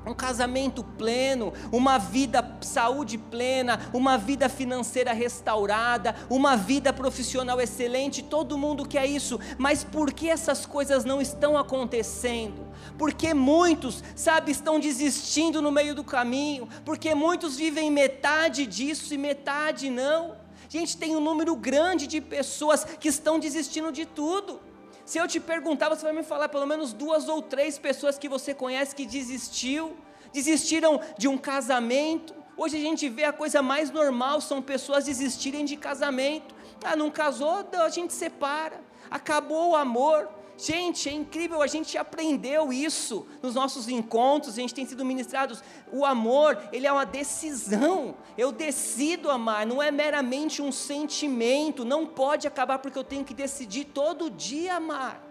um 0.08 0.14
casamento 0.14 0.84
pleno, 0.84 1.54
uma 1.72 1.98
vida 1.98 2.58
saúde 2.62 3.18
plena, 3.18 3.80
uma 3.94 4.18
vida 4.18 4.50
financeira 4.50 5.14
restaurada, 5.14 6.16
uma 6.30 6.56
vida 6.56 6.94
profissional 6.94 7.60
excelente, 7.60 8.24
todo 8.24 8.58
mundo 8.58 8.88
quer 8.88 9.06
isso, 9.06 9.40
mas 9.58 9.84
por 9.84 10.12
que 10.12 10.30
essas 10.30 10.66
coisas 10.66 11.06
não 11.06 11.22
estão 11.22 11.58
acontecendo? 11.58 12.68
Porque 12.98 13.34
muitos, 13.34 14.04
sabe, 14.16 14.52
estão 14.52 14.80
desistindo 14.80 15.62
no 15.62 15.72
meio 15.72 15.94
do 15.94 16.04
caminho, 16.04 16.68
porque 16.86 17.14
muitos 17.14 17.58
vivem 17.58 17.92
metade 17.92 18.66
disso 18.66 19.14
e 19.14 19.18
metade 19.18 19.90
não. 19.90 20.36
Gente, 20.70 20.98
tem 20.98 21.16
um 21.16 21.22
número 21.22 21.56
grande 21.56 22.08
de 22.08 22.20
pessoas 22.20 22.84
que 22.84 23.08
estão 23.08 23.40
desistindo 23.40 23.92
de 23.92 24.06
tudo. 24.06 24.60
Se 25.08 25.18
eu 25.18 25.26
te 25.26 25.40
perguntar, 25.40 25.88
você 25.88 26.04
vai 26.04 26.12
me 26.12 26.22
falar 26.22 26.50
pelo 26.50 26.66
menos 26.66 26.92
duas 26.92 27.30
ou 27.30 27.42
três 27.42 27.80
pessoas 27.80 28.18
que 28.18 28.28
você 28.28 28.54
conhece 28.54 28.94
que 28.94 29.06
desistiu, 29.06 29.96
desistiram 30.34 31.00
de 31.18 31.30
um 31.30 31.38
casamento. 31.38 32.36
Hoje 32.58 32.76
a 32.76 32.82
gente 32.82 33.08
vê 33.08 33.24
a 33.24 33.32
coisa 33.32 33.62
mais 33.62 33.90
normal 33.90 34.42
são 34.42 34.62
pessoas 34.62 35.06
desistirem 35.06 35.64
de 35.64 35.78
casamento. 35.78 36.54
Ah, 36.84 36.98
não 36.98 37.10
casou, 37.10 37.66
a 37.72 37.88
gente 37.88 38.12
separa. 38.12 38.82
Acabou 39.10 39.70
o 39.70 39.76
amor. 39.78 40.28
Gente, 40.58 41.08
é 41.08 41.12
incrível, 41.12 41.62
a 41.62 41.68
gente 41.68 42.00
aprendeu 42.00 42.74
isso 42.74 43.28
nos 43.44 43.54
nossos 43.54 43.88
encontros, 43.88 44.58
a 44.58 44.62
gente 44.62 44.74
tem 44.74 44.88
sido 44.88 45.06
ministrados. 45.06 45.64
O 45.92 46.04
amor, 46.04 46.58
ele 46.74 46.88
é 46.88 46.92
uma 46.92 47.06
decisão. 47.06 48.16
Eu 48.36 48.52
decido 48.52 49.30
amar, 49.30 49.68
não 49.68 49.84
é 49.84 49.92
meramente 49.92 50.60
um 50.60 50.72
sentimento, 50.72 51.86
não 51.86 52.08
pode 52.08 52.48
acabar 52.48 52.80
porque 52.80 52.98
eu 52.98 53.04
tenho 53.04 53.24
que 53.24 53.36
decidir 53.36 53.86
todo 53.86 54.32
dia 54.32 54.78
amar. 54.78 55.24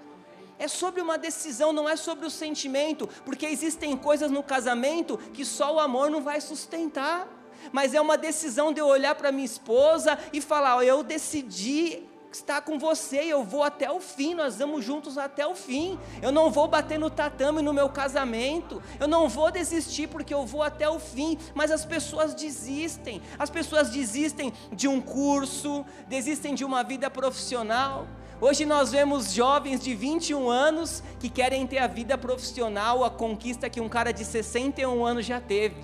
É 0.60 0.68
sobre 0.68 1.02
uma 1.02 1.18
decisão, 1.18 1.72
não 1.72 1.88
é 1.88 1.96
sobre 1.96 2.24
o 2.24 2.30
sentimento, 2.30 3.08
porque 3.24 3.46
existem 3.46 3.96
coisas 3.96 4.30
no 4.30 4.44
casamento 4.44 5.18
que 5.34 5.44
só 5.44 5.74
o 5.74 5.80
amor 5.80 6.08
não 6.08 6.22
vai 6.22 6.40
sustentar. 6.40 7.28
Mas 7.72 7.94
é 7.94 8.00
uma 8.00 8.16
decisão 8.16 8.72
de 8.72 8.80
eu 8.80 8.86
olhar 8.86 9.16
para 9.16 9.32
minha 9.32 9.44
esposa 9.44 10.16
e 10.32 10.40
falar: 10.40 10.84
eu 10.84 11.02
decidi 11.02 12.04
estar 12.36 12.60
com 12.62 12.78
você, 12.78 13.16
eu 13.16 13.42
vou 13.42 13.62
até 13.62 13.90
o 13.90 14.00
fim, 14.00 14.34
nós 14.34 14.58
vamos 14.58 14.84
juntos 14.84 15.18
até 15.18 15.46
o 15.46 15.54
fim. 15.54 15.98
Eu 16.20 16.30
não 16.30 16.50
vou 16.50 16.68
bater 16.68 16.98
no 16.98 17.10
tatame 17.10 17.62
no 17.62 17.72
meu 17.72 17.88
casamento, 17.88 18.82
eu 19.00 19.08
não 19.08 19.28
vou 19.28 19.50
desistir 19.50 20.06
porque 20.06 20.32
eu 20.32 20.44
vou 20.44 20.62
até 20.62 20.88
o 20.88 20.98
fim. 20.98 21.38
Mas 21.54 21.70
as 21.70 21.84
pessoas 21.84 22.34
desistem, 22.34 23.22
as 23.38 23.50
pessoas 23.50 23.90
desistem 23.90 24.52
de 24.72 24.86
um 24.86 25.00
curso, 25.00 25.84
desistem 26.06 26.54
de 26.54 26.64
uma 26.64 26.82
vida 26.82 27.10
profissional. 27.10 28.06
Hoje 28.40 28.66
nós 28.66 28.92
vemos 28.92 29.32
jovens 29.32 29.80
de 29.80 29.94
21 29.94 30.50
anos 30.50 31.02
que 31.18 31.30
querem 31.30 31.66
ter 31.66 31.78
a 31.78 31.86
vida 31.86 32.18
profissional, 32.18 33.02
a 33.02 33.10
conquista 33.10 33.70
que 33.70 33.80
um 33.80 33.88
cara 33.88 34.12
de 34.12 34.24
61 34.24 35.04
anos 35.04 35.24
já 35.24 35.40
teve. 35.40 35.76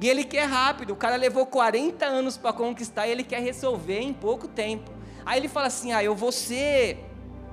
E 0.00 0.08
ele 0.08 0.24
quer 0.24 0.46
rápido, 0.46 0.92
o 0.92 0.96
cara 0.96 1.14
levou 1.14 1.46
40 1.46 2.04
anos 2.06 2.36
para 2.36 2.52
conquistar 2.52 3.06
e 3.06 3.10
ele 3.12 3.22
quer 3.22 3.40
resolver 3.40 4.00
em 4.00 4.12
pouco 4.12 4.48
tempo. 4.48 4.99
Aí 5.24 5.38
ele 5.38 5.48
fala 5.48 5.66
assim: 5.66 5.92
ah, 5.92 6.02
eu 6.02 6.14
vou 6.14 6.32
ser, 6.32 7.04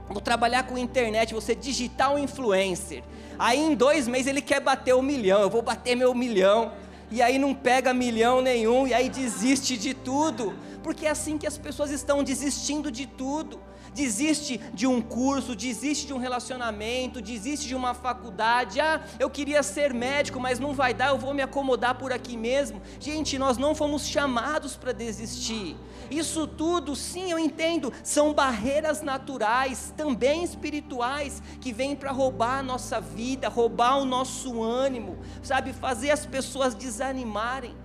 vou 0.09 0.21
trabalhar 0.21 0.63
com 0.63 0.77
internet, 0.77 1.33
vou 1.33 1.41
ser 1.41 1.55
digital 1.55 2.17
influencer. 2.17 3.03
Aí 3.37 3.59
em 3.59 3.75
dois 3.75 4.07
meses 4.07 4.27
ele 4.27 4.41
quer 4.41 4.59
bater 4.59 4.93
o 4.93 4.99
um 4.99 5.01
milhão, 5.01 5.41
eu 5.41 5.49
vou 5.49 5.61
bater 5.61 5.95
meu 5.95 6.13
milhão. 6.13 6.71
E 7.09 7.21
aí 7.21 7.39
não 7.39 7.53
pega 7.53 7.93
milhão 7.93 8.41
nenhum, 8.41 8.85
e 8.85 8.93
aí 8.93 9.07
desiste 9.09 9.77
de 9.77 9.93
tudo 9.93 10.53
porque 10.87 11.05
é 11.05 11.09
assim 11.09 11.37
que 11.37 11.45
as 11.45 11.57
pessoas 11.57 11.91
estão 11.91 12.23
desistindo 12.23 12.89
de 12.89 13.05
tudo. 13.05 13.59
Desiste 13.97 14.59
de 14.75 14.85
um 14.85 15.01
curso, 15.01 15.55
desiste 15.55 16.05
de 16.05 16.13
um 16.13 16.19
relacionamento, 16.19 17.19
desiste 17.19 17.67
de 17.67 17.73
uma 17.73 17.95
faculdade. 17.95 18.79
Ah, 18.79 19.03
eu 19.17 19.27
queria 19.27 19.63
ser 19.63 19.91
médico, 19.91 20.39
mas 20.39 20.59
não 20.59 20.71
vai 20.71 20.93
dar, 20.93 21.07
eu 21.07 21.17
vou 21.17 21.33
me 21.33 21.41
acomodar 21.41 21.95
por 21.95 22.13
aqui 22.13 22.37
mesmo. 22.37 22.79
Gente, 22.99 23.39
nós 23.39 23.57
não 23.57 23.73
fomos 23.73 24.07
chamados 24.07 24.75
para 24.75 24.91
desistir. 24.91 25.75
Isso 26.11 26.45
tudo, 26.45 26.95
sim, 26.95 27.31
eu 27.31 27.39
entendo, 27.39 27.91
são 28.03 28.35
barreiras 28.35 29.01
naturais, 29.01 29.91
também 29.97 30.43
espirituais, 30.43 31.41
que 31.59 31.73
vêm 31.73 31.95
para 31.95 32.11
roubar 32.11 32.59
a 32.59 32.63
nossa 32.63 33.01
vida, 33.01 33.49
roubar 33.49 33.97
o 33.97 34.05
nosso 34.05 34.61
ânimo, 34.61 35.17
sabe, 35.41 35.73
fazer 35.73 36.11
as 36.11 36.23
pessoas 36.23 36.75
desanimarem. 36.75 37.75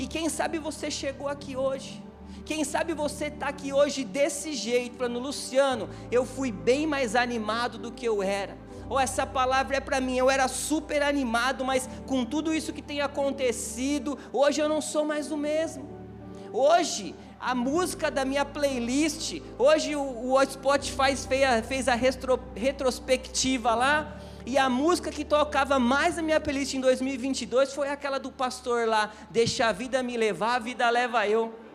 E 0.00 0.08
quem 0.08 0.28
sabe 0.28 0.58
você 0.58 0.90
chegou 0.90 1.28
aqui 1.28 1.56
hoje 1.56 2.09
quem 2.50 2.64
sabe 2.64 2.94
você 2.94 3.26
está 3.26 3.46
aqui 3.46 3.72
hoje 3.72 4.02
desse 4.02 4.54
jeito, 4.54 4.96
falando, 4.96 5.20
Luciano, 5.20 5.88
eu 6.10 6.26
fui 6.26 6.50
bem 6.50 6.84
mais 6.84 7.14
animado 7.14 7.78
do 7.78 7.92
que 7.92 8.04
eu 8.04 8.24
era. 8.24 8.58
Ou 8.88 8.96
oh, 8.96 9.00
essa 9.00 9.24
palavra 9.24 9.76
é 9.76 9.80
para 9.80 10.00
mim, 10.00 10.18
eu 10.18 10.28
era 10.28 10.48
super 10.48 11.00
animado, 11.00 11.64
mas 11.64 11.88
com 12.08 12.24
tudo 12.24 12.52
isso 12.52 12.72
que 12.72 12.82
tem 12.82 13.00
acontecido, 13.00 14.18
hoje 14.32 14.60
eu 14.60 14.68
não 14.68 14.80
sou 14.80 15.04
mais 15.04 15.30
o 15.30 15.36
mesmo. 15.36 15.88
Hoje, 16.52 17.14
a 17.38 17.54
música 17.54 18.10
da 18.10 18.24
minha 18.24 18.44
playlist, 18.44 19.40
hoje 19.56 19.94
o, 19.94 20.32
o 20.32 20.44
Spotify 20.44 21.14
fez 21.68 21.86
a, 21.86 21.94
retro, 21.94 22.40
retrospectiva 22.56 23.76
lá, 23.76 24.18
e 24.44 24.58
a 24.58 24.68
música 24.68 25.12
que 25.12 25.24
tocava 25.24 25.78
mais 25.78 26.16
na 26.16 26.22
minha 26.22 26.40
playlist 26.40 26.74
em 26.74 26.80
2022 26.80 27.72
foi 27.72 27.90
aquela 27.90 28.18
do 28.18 28.32
pastor 28.32 28.88
lá, 28.88 29.12
Deixa 29.30 29.66
a 29.66 29.72
vida 29.72 30.02
me 30.02 30.16
levar, 30.16 30.56
a 30.56 30.58
vida 30.58 30.90
leva 30.90 31.28
eu 31.28 31.69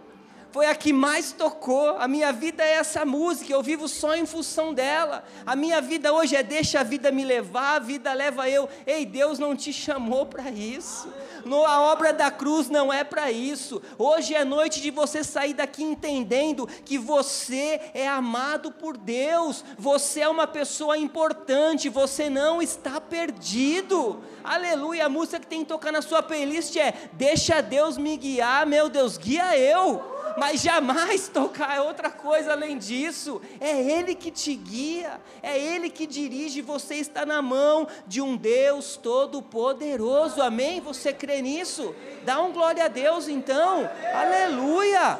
foi 0.55 0.67
a 0.67 0.73
que 0.73 0.93
mais 0.93 1.33
tocou. 1.33 1.97
A 1.97 2.07
minha 2.07 2.31
vida 2.31 2.63
é 2.63 2.75
essa 2.75 3.03
música, 3.03 3.51
eu 3.51 3.61
vivo 3.61 3.89
só 3.89 4.15
em 4.15 4.25
função 4.25 4.73
dela. 4.73 5.25
A 5.45 5.53
minha 5.53 5.81
vida 5.81 6.13
hoje 6.13 6.33
é 6.33 6.41
deixa 6.41 6.79
a 6.79 6.83
vida 6.83 7.11
me 7.11 7.25
levar, 7.25 7.75
a 7.75 7.79
vida 7.79 8.13
leva 8.13 8.49
eu. 8.49 8.69
Ei, 8.87 9.05
Deus 9.05 9.37
não 9.37 9.53
te 9.53 9.73
chamou 9.73 10.25
para 10.25 10.49
isso. 10.49 11.11
No, 11.43 11.65
a 11.65 11.81
obra 11.81 12.13
da 12.13 12.31
cruz 12.31 12.69
não 12.69 12.91
é 12.91 13.03
para 13.03 13.29
isso. 13.29 13.81
Hoje 13.97 14.33
é 14.33 14.45
noite 14.45 14.79
de 14.79 14.91
você 14.91 15.25
sair 15.25 15.53
daqui 15.53 15.83
entendendo 15.83 16.69
que 16.85 16.97
você 16.97 17.81
é 17.93 18.07
amado 18.07 18.71
por 18.71 18.95
Deus. 18.95 19.61
Você 19.77 20.21
é 20.21 20.29
uma 20.29 20.47
pessoa 20.47 20.97
importante, 20.97 21.89
você 21.89 22.29
não 22.29 22.61
está 22.61 23.01
perdido. 23.01 24.23
Aleluia. 24.45 25.05
A 25.05 25.09
música 25.09 25.39
que 25.39 25.47
tem 25.47 25.61
que 25.61 25.69
tocar 25.69 25.91
na 25.91 26.01
sua 26.01 26.21
playlist 26.21 26.75
é 26.77 26.93
Deixa 27.13 27.61
Deus 27.61 27.97
me 27.97 28.15
guiar, 28.17 28.65
meu 28.65 28.89
Deus, 28.89 29.17
guia 29.17 29.57
eu 29.57 30.15
mas 30.37 30.61
jamais 30.61 31.27
tocar 31.29 31.81
outra 31.81 32.09
coisa 32.09 32.51
além 32.51 32.77
disso. 32.77 33.41
É 33.59 33.81
Ele 33.81 34.13
que 34.13 34.29
te 34.31 34.53
guia, 34.55 35.19
é 35.41 35.57
Ele 35.57 35.89
que 35.89 36.05
dirige. 36.05 36.61
Você 36.61 36.95
está 36.95 37.25
na 37.25 37.41
mão 37.41 37.87
de 38.05 38.21
um 38.21 38.35
Deus 38.35 38.97
Todo-Poderoso. 38.97 40.41
Amém? 40.41 40.81
Você 40.81 41.13
crê 41.13 41.41
nisso? 41.41 41.95
Dá 42.23 42.41
um 42.41 42.51
glória 42.51 42.85
a 42.85 42.87
Deus 42.87 43.27
então. 43.27 43.89
Aleluia! 44.13 45.19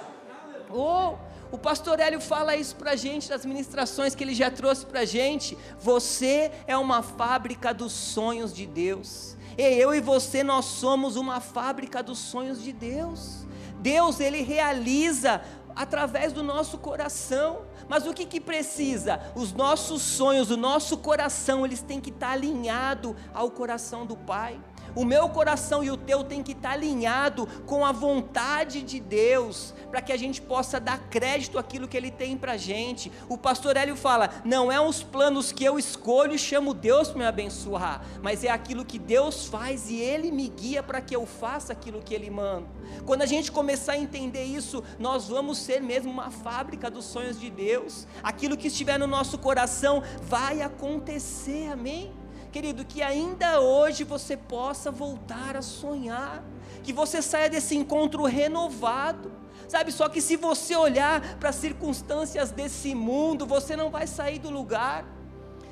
Oh, 0.69 1.15
o 1.55 1.57
pastor 1.57 2.01
Hélio 2.01 2.19
fala 2.19 2.53
isso 2.53 2.75
para 2.75 2.91
a 2.91 2.95
gente 2.97 3.29
nas 3.29 3.45
ministrações 3.45 4.13
que 4.13 4.21
ele 4.21 4.35
já 4.35 4.51
trouxe 4.51 4.85
para 4.85 4.99
a 4.99 5.05
gente. 5.05 5.57
Você 5.79 6.51
é 6.67 6.77
uma 6.77 7.01
fábrica 7.01 7.73
dos 7.73 7.93
sonhos 7.93 8.53
de 8.53 8.65
Deus. 8.65 9.37
E 9.57 9.61
eu 9.61 9.95
e 9.95 10.01
você, 10.01 10.43
nós 10.43 10.65
somos 10.65 11.15
uma 11.15 11.39
fábrica 11.39 12.03
dos 12.03 12.19
sonhos 12.19 12.61
de 12.61 12.73
Deus. 12.73 13.45
Deus 13.79 14.19
ele 14.19 14.41
realiza 14.41 15.41
através 15.73 16.33
do 16.33 16.43
nosso 16.43 16.77
coração. 16.77 17.61
Mas 17.87 18.05
o 18.05 18.13
que, 18.13 18.25
que 18.25 18.41
precisa? 18.41 19.21
Os 19.33 19.53
nossos 19.53 20.01
sonhos, 20.01 20.51
o 20.51 20.57
nosso 20.57 20.97
coração, 20.97 21.65
eles 21.65 21.81
têm 21.81 22.01
que 22.01 22.09
estar 22.09 22.31
alinhado 22.31 23.15
ao 23.33 23.49
coração 23.49 24.05
do 24.05 24.17
Pai. 24.17 24.59
O 24.95 25.03
meu 25.03 25.27
coração 25.29 25.83
e 25.83 25.91
o 25.91 25.97
teu 25.97 26.23
tem 26.23 26.41
que 26.41 26.53
estar 26.53 26.71
alinhado 26.71 27.47
com 27.65 27.85
a 27.85 27.91
vontade 27.91 28.81
de 28.81 28.99
Deus, 28.99 29.73
para 29.91 30.01
que 30.01 30.13
a 30.13 30.17
gente 30.17 30.41
possa 30.41 30.79
dar 30.79 30.99
crédito 31.09 31.59
àquilo 31.59 31.87
que 31.87 31.97
Ele 31.97 32.09
tem 32.09 32.37
para 32.37 32.53
a 32.53 32.57
gente. 32.57 33.11
O 33.27 33.37
pastor 33.37 33.75
Hélio 33.75 33.95
fala: 33.95 34.29
não 34.45 34.71
é 34.71 34.79
os 34.79 35.03
planos 35.03 35.51
que 35.51 35.63
eu 35.63 35.77
escolho 35.77 36.33
e 36.33 36.39
chamo 36.39 36.73
Deus 36.73 37.09
para 37.09 37.19
me 37.19 37.25
abençoar, 37.25 38.01
mas 38.21 38.43
é 38.43 38.49
aquilo 38.49 38.85
que 38.85 38.97
Deus 38.97 39.45
faz 39.45 39.89
e 39.89 39.97
Ele 39.97 40.31
me 40.31 40.47
guia 40.47 40.81
para 40.81 41.01
que 41.01 41.15
eu 41.15 41.25
faça 41.25 41.73
aquilo 41.73 42.01
que 42.01 42.13
Ele 42.13 42.29
manda. 42.29 42.67
Quando 43.05 43.21
a 43.21 43.25
gente 43.25 43.51
começar 43.51 43.93
a 43.93 43.97
entender 43.97 44.43
isso, 44.43 44.83
nós 44.97 45.27
vamos 45.27 45.57
ser 45.57 45.81
mesmo 45.81 46.11
uma 46.11 46.31
fábrica 46.31 46.89
dos 46.89 47.05
sonhos 47.05 47.39
de 47.39 47.49
Deus. 47.49 48.07
Aquilo 48.23 48.57
que 48.57 48.67
estiver 48.67 48.97
no 48.97 49.07
nosso 49.07 49.37
coração 49.37 50.01
vai 50.21 50.61
acontecer, 50.61 51.71
amém? 51.71 52.13
Querido, 52.55 52.85
que 52.85 53.03
ainda 53.03 53.59
hoje 53.59 54.05
você 54.05 54.37
possa 54.37 54.89
voltar 54.89 55.57
a 55.57 55.61
sonhar, 55.61 56.41
que 56.83 56.93
você 56.93 57.21
saia 57.21 57.49
desse 57.49 57.75
encontro 57.75 58.23
renovado. 58.23 59.29
Sabe, 59.67 59.91
só 59.91 60.07
que 60.07 60.21
se 60.21 60.37
você 60.37 60.73
olhar 60.73 61.35
para 61.35 61.49
as 61.49 61.57
circunstâncias 61.57 62.51
desse 62.51 62.95
mundo, 62.95 63.45
você 63.45 63.75
não 63.75 63.89
vai 63.89 64.07
sair 64.07 64.39
do 64.39 64.49
lugar. 64.49 65.03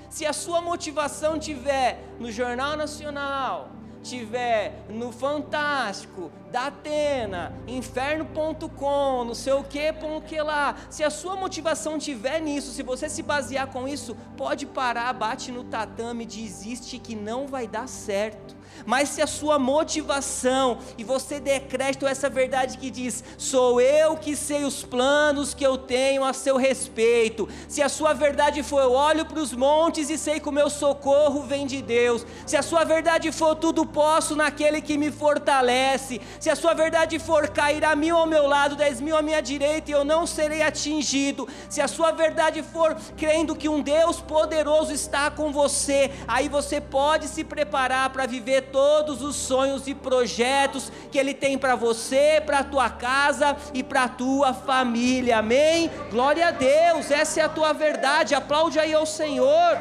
Se 0.10 0.26
a 0.26 0.34
sua 0.34 0.60
motivação 0.60 1.40
tiver 1.40 2.04
no 2.20 2.30
Jornal 2.30 2.76
Nacional, 2.76 3.72
tiver 4.04 4.86
no 4.90 5.12
Fantástico, 5.12 6.32
da 6.52 6.68
Atena, 6.68 7.54
inferno.com, 7.68 9.24
não 9.24 9.34
sei 9.34 9.54
o 9.54 9.64
que, 9.64 9.90
o 9.90 10.22
que 10.22 10.40
lá. 10.42 10.76
Se 10.90 11.04
a 11.04 11.10
sua 11.10 11.36
motivação 11.36 11.98
tiver 11.98 12.40
nisso, 12.40 12.72
se 12.72 12.84
você 12.84 13.10
se 13.10 13.24
basear 13.24 13.68
com 13.68 13.88
isso, 13.88 14.16
pode 14.38 14.66
parar, 14.66 15.12
bate 15.14 15.52
no 15.52 15.64
tatame, 15.64 16.26
desiste 16.26 17.00
que 17.00 17.16
não 17.16 17.48
vai 17.48 17.68
dar 17.68 17.88
certo. 17.88 18.56
Mas 18.86 19.10
se 19.10 19.22
a 19.22 19.28
sua 19.28 19.58
motivação 19.58 20.80
e 20.98 21.04
você 21.04 21.40
der 21.40 21.68
essa 22.08 22.30
verdade 22.30 22.78
que 22.78 22.90
diz: 22.90 23.24
sou 23.38 23.80
eu 23.80 24.16
que 24.18 24.36
sei 24.36 24.64
os 24.64 24.84
planos 24.84 25.54
que 25.54 25.66
eu 25.66 25.78
tenho 25.78 26.24
a 26.24 26.34
seu 26.34 26.58
respeito. 26.58 27.48
Se 27.68 27.82
a 27.82 27.90
sua 27.90 28.14
verdade 28.14 28.64
for 28.64 28.82
eu 28.82 28.92
olho 28.92 29.26
para 29.26 29.40
os 29.40 29.54
montes 29.54 30.10
e 30.10 30.18
sei 30.18 30.40
que 30.40 30.50
o 30.50 30.52
meu 30.52 30.70
socorro 30.70 31.44
vem 31.44 31.66
de 31.66 31.82
Deus. 31.82 32.26
Se 32.46 32.58
a 32.58 32.62
sua 32.62 32.84
verdade 32.84 33.32
for 33.32 33.56
tudo 33.56 33.86
posso 33.86 34.36
naquele 34.36 34.82
que 34.82 34.98
me 34.98 35.12
fortalece. 35.12 36.22
Se 36.40 36.50
a 36.50 36.56
sua 36.56 36.74
verdade 36.74 37.20
for 37.20 37.50
cair 37.50 37.84
a 37.86 37.96
mil 37.96 38.18
ao 38.18 38.26
meu 38.26 38.48
lado, 38.48 38.76
dez 38.76 39.00
mil 39.00 39.18
à 39.18 39.22
minha 39.22 39.42
direita 39.42 39.92
e 39.92 39.94
eu 39.94 40.04
não 40.04 40.26
serei 40.26 40.62
atingido. 40.62 41.48
Se 41.70 41.82
a 41.82 41.88
sua 41.88 42.12
verdade 42.12 42.62
for 42.62 42.96
crendo 43.18 43.56
que 43.56 43.70
um 43.70 43.82
Deus 43.82 44.20
poderoso 44.20 44.92
está 44.94 45.30
com 45.32 45.52
você, 45.52 46.12
aí 46.28 46.50
você 46.50 46.80
pode 46.80 47.28
se 47.28 47.44
preparar 47.44 48.10
para 48.10 48.26
viver 48.26 48.63
todos 48.72 49.22
os 49.22 49.36
sonhos 49.36 49.88
e 49.88 49.94
projetos 49.94 50.92
que 51.12 51.18
Ele 51.18 51.34
tem 51.34 51.58
para 51.58 51.76
você, 51.76 52.42
para 52.46 52.60
a 52.60 52.64
tua 52.64 52.90
casa 52.90 53.56
e 53.74 53.84
para 53.84 54.04
a 54.04 54.10
tua 54.10 54.54
família, 54.54 55.38
amém? 55.38 55.92
Glória 56.10 56.48
a 56.48 56.52
Deus, 56.52 57.12
essa 57.12 57.42
é 57.42 57.44
a 57.44 57.50
tua 57.50 57.74
verdade, 57.74 58.34
aplaude 58.34 58.80
aí 58.80 58.94
ao 58.94 59.06
Senhor, 59.06 59.78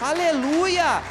aleluia, 0.00 1.02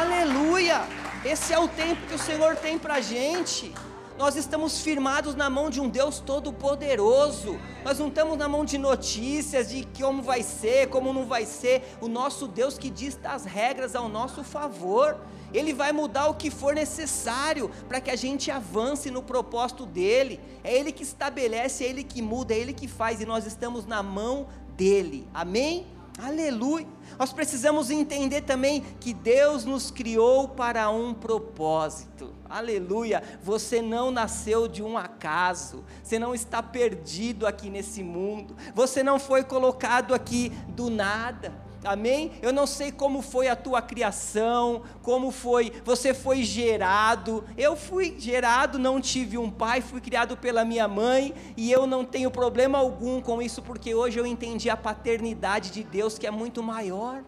aleluia, 0.00 0.82
esse 1.24 1.52
é 1.52 1.58
o 1.58 1.68
tempo 1.68 2.06
que 2.06 2.14
o 2.14 2.18
Senhor 2.18 2.56
tem 2.56 2.78
para 2.78 3.00
gente 3.00 3.72
nós 4.20 4.36
estamos 4.36 4.82
firmados 4.82 5.34
na 5.34 5.48
mão 5.48 5.70
de 5.70 5.80
um 5.80 5.88
Deus 5.88 6.20
todo-poderoso. 6.20 7.58
Nós 7.82 7.98
não 7.98 8.08
estamos 8.08 8.36
na 8.36 8.46
mão 8.46 8.66
de 8.66 8.76
notícias 8.76 9.70
de 9.70 9.88
como 9.98 10.22
vai 10.22 10.42
ser, 10.42 10.90
como 10.90 11.10
não 11.10 11.24
vai 11.24 11.46
ser. 11.46 11.96
O 12.02 12.06
nosso 12.06 12.46
Deus 12.46 12.76
que 12.76 12.90
diz 12.90 13.18
as 13.24 13.46
regras 13.46 13.96
ao 13.96 14.10
nosso 14.10 14.44
favor. 14.44 15.18
Ele 15.54 15.72
vai 15.72 15.90
mudar 15.90 16.28
o 16.28 16.34
que 16.34 16.50
for 16.50 16.74
necessário 16.74 17.70
para 17.88 17.98
que 17.98 18.10
a 18.10 18.14
gente 18.14 18.50
avance 18.50 19.10
no 19.10 19.22
propósito 19.22 19.86
dele. 19.86 20.38
É 20.62 20.76
Ele 20.76 20.92
que 20.92 21.02
estabelece, 21.02 21.82
é 21.82 21.88
Ele 21.88 22.04
que 22.04 22.20
muda, 22.20 22.52
é 22.52 22.58
Ele 22.58 22.74
que 22.74 22.86
faz 22.86 23.22
e 23.22 23.24
nós 23.24 23.46
estamos 23.46 23.86
na 23.86 24.02
mão 24.02 24.48
dele. 24.76 25.26
Amém? 25.32 25.86
Aleluia. 26.22 26.86
Nós 27.18 27.32
precisamos 27.32 27.90
entender 27.90 28.42
também 28.42 28.82
que 29.00 29.14
Deus 29.14 29.64
nos 29.64 29.90
criou 29.90 30.48
para 30.48 30.90
um 30.90 31.14
propósito. 31.14 32.34
Aleluia. 32.48 33.22
Você 33.42 33.80
não 33.80 34.10
nasceu 34.10 34.68
de 34.68 34.82
um 34.82 34.98
acaso. 34.98 35.82
Você 36.02 36.18
não 36.18 36.34
está 36.34 36.62
perdido 36.62 37.46
aqui 37.46 37.70
nesse 37.70 38.02
mundo. 38.02 38.54
Você 38.74 39.02
não 39.02 39.18
foi 39.18 39.42
colocado 39.42 40.12
aqui 40.12 40.50
do 40.68 40.90
nada. 40.90 41.52
Amém? 41.82 42.32
Eu 42.42 42.52
não 42.52 42.66
sei 42.66 42.92
como 42.92 43.22
foi 43.22 43.48
a 43.48 43.56
tua 43.56 43.80
criação, 43.80 44.82
como 45.02 45.30
foi, 45.30 45.72
você 45.82 46.12
foi 46.12 46.42
gerado. 46.42 47.42
Eu 47.56 47.74
fui 47.74 48.14
gerado, 48.18 48.78
não 48.78 49.00
tive 49.00 49.38
um 49.38 49.50
pai, 49.50 49.80
fui 49.80 50.00
criado 50.00 50.36
pela 50.36 50.64
minha 50.64 50.86
mãe 50.86 51.34
e 51.56 51.72
eu 51.72 51.86
não 51.86 52.04
tenho 52.04 52.30
problema 52.30 52.78
algum 52.78 53.20
com 53.22 53.40
isso 53.40 53.62
porque 53.62 53.94
hoje 53.94 54.18
eu 54.18 54.26
entendi 54.26 54.68
a 54.68 54.76
paternidade 54.76 55.70
de 55.70 55.82
Deus 55.82 56.18
que 56.18 56.26
é 56.26 56.30
muito 56.30 56.62
maior. 56.62 57.22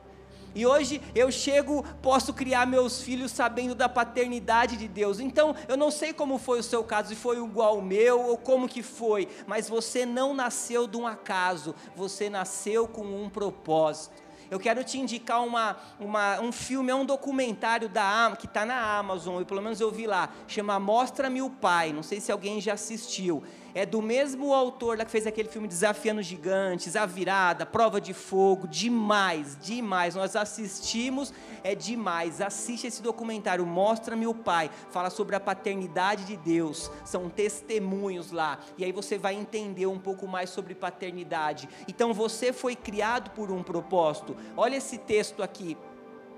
E 0.55 0.67
hoje 0.67 1.01
eu 1.15 1.33
chego, 1.33 1.83
posso 2.03 2.35
criar 2.35 2.67
meus 2.67 3.01
filhos 3.01 3.33
sabendo 3.33 3.75
da 3.75 3.89
paternidade 3.89 4.77
de 4.77 4.87
Deus. 4.87 5.19
Então, 5.19 5.57
eu 5.67 5.79
não 5.79 5.91
sei 5.91 6.13
como 6.13 6.37
foi 6.37 6.61
o 6.61 6.63
seu 6.63 6.85
caso, 6.85 7.09
se 7.09 7.17
foi 7.17 7.39
igual 7.39 7.77
ao 7.77 7.83
meu 7.83 8.21
ou 8.21 8.37
como 8.37 8.69
que 8.69 8.83
foi, 8.83 9.29
mas 9.47 9.69
você 9.69 10.05
não 10.05 10.35
nasceu 10.35 10.87
de 10.87 10.99
um 10.99 11.07
acaso, 11.07 11.75
você 11.97 12.29
nasceu 12.29 12.87
com 12.87 13.03
um 13.03 13.31
propósito. 13.31 14.22
Eu 14.53 14.61
quero 14.61 14.85
te 14.85 14.99
indicar 14.99 15.43
uma, 15.43 15.79
uma, 15.99 16.39
um 16.43 16.53
filme, 16.53 16.91
é 16.91 16.95
um 16.95 17.07
documentário 17.07 17.89
da 17.89 18.37
que 18.39 18.45
está 18.45 18.67
na 18.67 18.99
Amazon, 18.99 19.41
e 19.41 19.47
pelo 19.47 19.63
menos 19.63 19.81
eu 19.81 19.91
vi 19.91 20.07
lá, 20.07 20.29
chama 20.47 20.79
Mostra-me 20.79 21.41
o 21.41 21.49
Pai. 21.49 21.91
Não 21.91 22.03
sei 22.03 22.21
se 22.21 22.31
alguém 22.31 22.61
já 22.61 22.75
assistiu 22.75 23.43
é 23.75 23.87
do 23.87 24.03
mesmo 24.03 24.53
autor 24.53 24.99
que 24.99 25.11
fez 25.11 25.27
aquele 25.27 25.49
filme 25.49 25.67
Desafiando 25.67 26.23
Gigantes, 26.23 26.95
A 26.97 27.07
Virada, 27.07 27.65
Prova 27.65 28.01
de 28.01 28.13
Fogo, 28.13 28.69
demais, 28.69 29.57
demais. 29.61 30.15
Nós 30.15 30.37
assistimos, 30.37 31.33
é 31.65 31.75
demais. 31.75 32.41
Assiste 32.41 32.87
esse 32.87 33.03
documentário, 33.03 33.65
Mostra-me 33.67 34.27
o 34.27 34.35
Pai, 34.35 34.71
fala 34.91 35.11
sobre 35.11 35.35
a 35.35 35.41
paternidade 35.41 36.25
de 36.25 36.37
Deus, 36.37 36.91
são 37.05 37.29
testemunhos 37.29 38.31
lá, 38.31 38.59
e 38.77 38.85
aí 38.85 38.93
você 38.93 39.17
vai 39.17 39.35
entender 39.35 39.87
um 39.87 39.99
pouco 39.99 40.27
mais 40.27 40.51
sobre 40.51 40.75
paternidade. 40.75 41.69
Então 41.89 42.13
você 42.13 42.53
foi 42.53 42.77
criado 42.77 43.31
por 43.31 43.51
um 43.51 43.63
propósito. 43.63 44.37
Olha 44.57 44.77
esse 44.77 44.99
texto 44.99 45.43
aqui. 45.43 45.77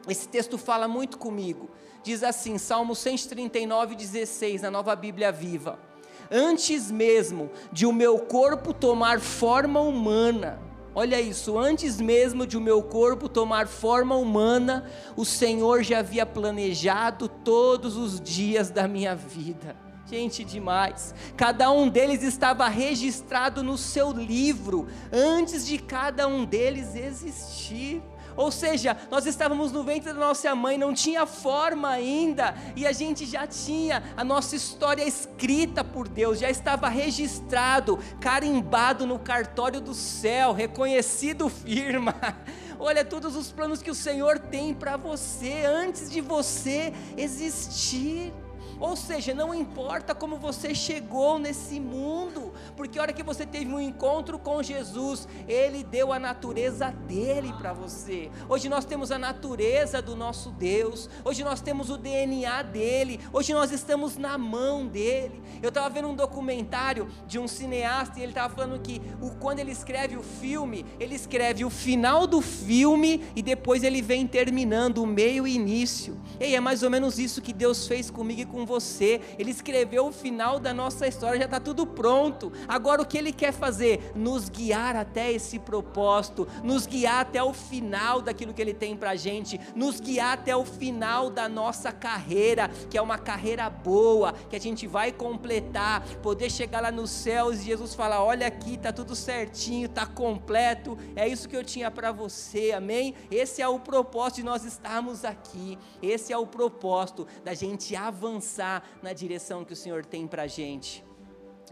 Esse 0.08 0.28
texto 0.28 0.58
fala 0.58 0.86
muito 0.86 1.18
comigo. 1.18 1.70
Diz 2.02 2.22
assim, 2.22 2.58
Salmo 2.58 2.94
139, 2.94 3.94
16, 3.94 4.62
na 4.62 4.70
nova 4.70 4.94
Bíblia 4.94 5.32
Viva 5.32 5.93
antes 6.30 6.90
mesmo 6.90 7.50
de 7.72 7.86
o 7.86 7.92
meu 7.92 8.18
corpo 8.18 8.72
tomar 8.72 9.20
forma 9.20 9.80
humana, 9.80 10.60
olha 10.94 11.20
isso, 11.20 11.58
antes 11.58 12.00
mesmo 12.00 12.46
de 12.46 12.56
o 12.56 12.60
meu 12.60 12.82
corpo 12.82 13.28
tomar 13.28 13.66
forma 13.66 14.16
humana, 14.16 14.84
o 15.16 15.24
Senhor 15.24 15.82
já 15.82 15.98
havia 15.98 16.24
planejado 16.24 17.28
todos 17.28 17.96
os 17.96 18.20
dias 18.20 18.70
da 18.70 18.86
minha 18.86 19.14
vida. 19.14 19.76
Gente, 20.06 20.44
demais. 20.44 21.14
Cada 21.36 21.70
um 21.70 21.88
deles 21.88 22.22
estava 22.22 22.68
registrado 22.68 23.62
no 23.62 23.78
seu 23.78 24.12
livro, 24.12 24.86
antes 25.10 25.66
de 25.66 25.78
cada 25.78 26.28
um 26.28 26.44
deles 26.44 26.94
existir. 26.94 28.02
Ou 28.36 28.50
seja, 28.50 28.96
nós 29.10 29.26
estávamos 29.26 29.72
no 29.72 29.82
ventre 29.82 30.12
da 30.12 30.18
nossa 30.18 30.54
mãe, 30.54 30.76
não 30.76 30.92
tinha 30.92 31.26
forma 31.26 31.88
ainda, 31.88 32.54
e 32.76 32.86
a 32.86 32.92
gente 32.92 33.24
já 33.26 33.46
tinha 33.46 34.02
a 34.16 34.24
nossa 34.24 34.56
história 34.56 35.06
escrita 35.06 35.82
por 35.84 36.08
Deus, 36.08 36.38
já 36.38 36.50
estava 36.50 36.88
registrado, 36.88 37.98
carimbado 38.20 39.06
no 39.06 39.18
cartório 39.18 39.80
do 39.80 39.94
céu, 39.94 40.52
reconhecido 40.52 41.48
firma. 41.48 42.14
Olha 42.78 43.04
todos 43.04 43.36
os 43.36 43.52
planos 43.52 43.80
que 43.80 43.90
o 43.90 43.94
Senhor 43.94 44.38
tem 44.38 44.74
para 44.74 44.96
você 44.96 45.64
antes 45.64 46.10
de 46.10 46.20
você 46.20 46.92
existir. 47.16 48.32
Ou 48.80 48.96
seja, 48.96 49.34
não 49.34 49.54
importa 49.54 50.14
como 50.14 50.36
você 50.36 50.74
chegou 50.74 51.38
nesse 51.38 51.78
mundo, 51.80 52.52
porque 52.76 52.98
a 52.98 53.02
hora 53.02 53.12
que 53.12 53.22
você 53.22 53.46
teve 53.46 53.72
um 53.72 53.80
encontro 53.80 54.38
com 54.38 54.62
Jesus, 54.62 55.28
Ele 55.46 55.82
deu 55.82 56.12
a 56.12 56.18
natureza 56.18 56.90
dele 56.90 57.52
para 57.52 57.72
você. 57.72 58.30
Hoje 58.48 58.68
nós 58.68 58.84
temos 58.84 59.10
a 59.10 59.18
natureza 59.18 60.02
do 60.02 60.16
nosso 60.16 60.50
Deus, 60.50 61.08
hoje 61.24 61.44
nós 61.44 61.60
temos 61.60 61.90
o 61.90 61.96
DNA 61.96 62.62
dele, 62.62 63.20
hoje 63.32 63.52
nós 63.52 63.70
estamos 63.70 64.16
na 64.16 64.36
mão 64.36 64.86
dele. 64.86 65.42
Eu 65.62 65.68
estava 65.68 65.88
vendo 65.88 66.08
um 66.08 66.14
documentário 66.14 67.08
de 67.26 67.38
um 67.38 67.48
cineasta 67.48 68.18
e 68.18 68.22
ele 68.22 68.32
estava 68.32 68.54
falando 68.54 68.80
que 68.80 69.00
o, 69.20 69.30
quando 69.36 69.60
ele 69.60 69.72
escreve 69.72 70.16
o 70.16 70.22
filme, 70.22 70.84
ele 70.98 71.14
escreve 71.14 71.64
o 71.64 71.70
final 71.70 72.26
do 72.26 72.40
filme 72.40 73.24
e 73.34 73.42
depois 73.42 73.82
ele 73.82 74.02
vem 74.02 74.26
terminando 74.26 74.98
o 74.98 75.06
meio 75.06 75.46
e 75.46 75.54
início. 75.54 76.20
E 76.40 76.54
é 76.54 76.60
mais 76.60 76.82
ou 76.82 76.90
menos 76.90 77.18
isso 77.18 77.40
que 77.40 77.52
Deus 77.52 77.86
fez 77.86 78.10
comigo 78.10 78.40
e 78.40 78.44
com 78.64 78.66
você. 78.66 79.20
Ele 79.38 79.50
escreveu 79.50 80.06
o 80.06 80.12
final 80.12 80.58
da 80.58 80.72
nossa 80.72 81.06
história, 81.06 81.38
já 81.38 81.44
está 81.44 81.60
tudo 81.60 81.86
pronto. 81.86 82.52
Agora 82.66 83.02
o 83.02 83.06
que 83.06 83.18
Ele 83.18 83.32
quer 83.32 83.52
fazer? 83.52 84.12
Nos 84.14 84.48
guiar 84.48 84.96
até 84.96 85.30
esse 85.30 85.58
propósito, 85.58 86.48
nos 86.62 86.86
guiar 86.86 87.20
até 87.20 87.42
o 87.42 87.52
final 87.52 88.22
daquilo 88.22 88.54
que 88.54 88.62
Ele 88.62 88.74
tem 88.74 88.96
para 88.96 89.10
a 89.10 89.16
gente, 89.16 89.60
nos 89.76 90.00
guiar 90.00 90.32
até 90.32 90.56
o 90.56 90.64
final 90.64 91.30
da 91.30 91.48
nossa 91.48 91.92
carreira, 91.92 92.68
que 92.90 92.96
é 92.96 93.02
uma 93.02 93.18
carreira 93.18 93.68
boa, 93.68 94.32
que 94.32 94.56
a 94.56 94.60
gente 94.60 94.86
vai 94.86 95.12
completar, 95.12 96.02
poder 96.22 96.50
chegar 96.50 96.80
lá 96.80 96.90
nos 96.90 97.10
céus 97.10 97.60
e 97.60 97.64
Jesus 97.64 97.94
falar: 97.94 98.24
Olha 98.24 98.46
aqui, 98.46 98.74
está 98.74 98.92
tudo 98.92 99.14
certinho, 99.14 99.86
está 99.86 100.06
completo, 100.06 100.96
é 101.14 101.28
isso 101.28 101.48
que 101.48 101.56
eu 101.56 101.64
tinha 101.64 101.90
para 101.90 102.10
você, 102.10 102.72
amém? 102.72 103.14
Esse 103.30 103.60
é 103.60 103.68
o 103.68 103.78
propósito 103.78 104.36
de 104.36 104.44
nós 104.44 104.64
estarmos 104.64 105.24
aqui, 105.24 105.78
esse 106.02 106.32
é 106.32 106.38
o 106.38 106.46
propósito 106.46 107.26
da 107.44 107.52
gente 107.52 107.94
avançar 107.94 108.53
avançar 108.54 108.82
na 109.02 109.12
direção 109.12 109.64
que 109.64 109.72
o 109.72 109.76
Senhor 109.76 110.04
tem 110.04 110.26
para 110.26 110.42
a 110.42 110.46
gente. 110.46 111.04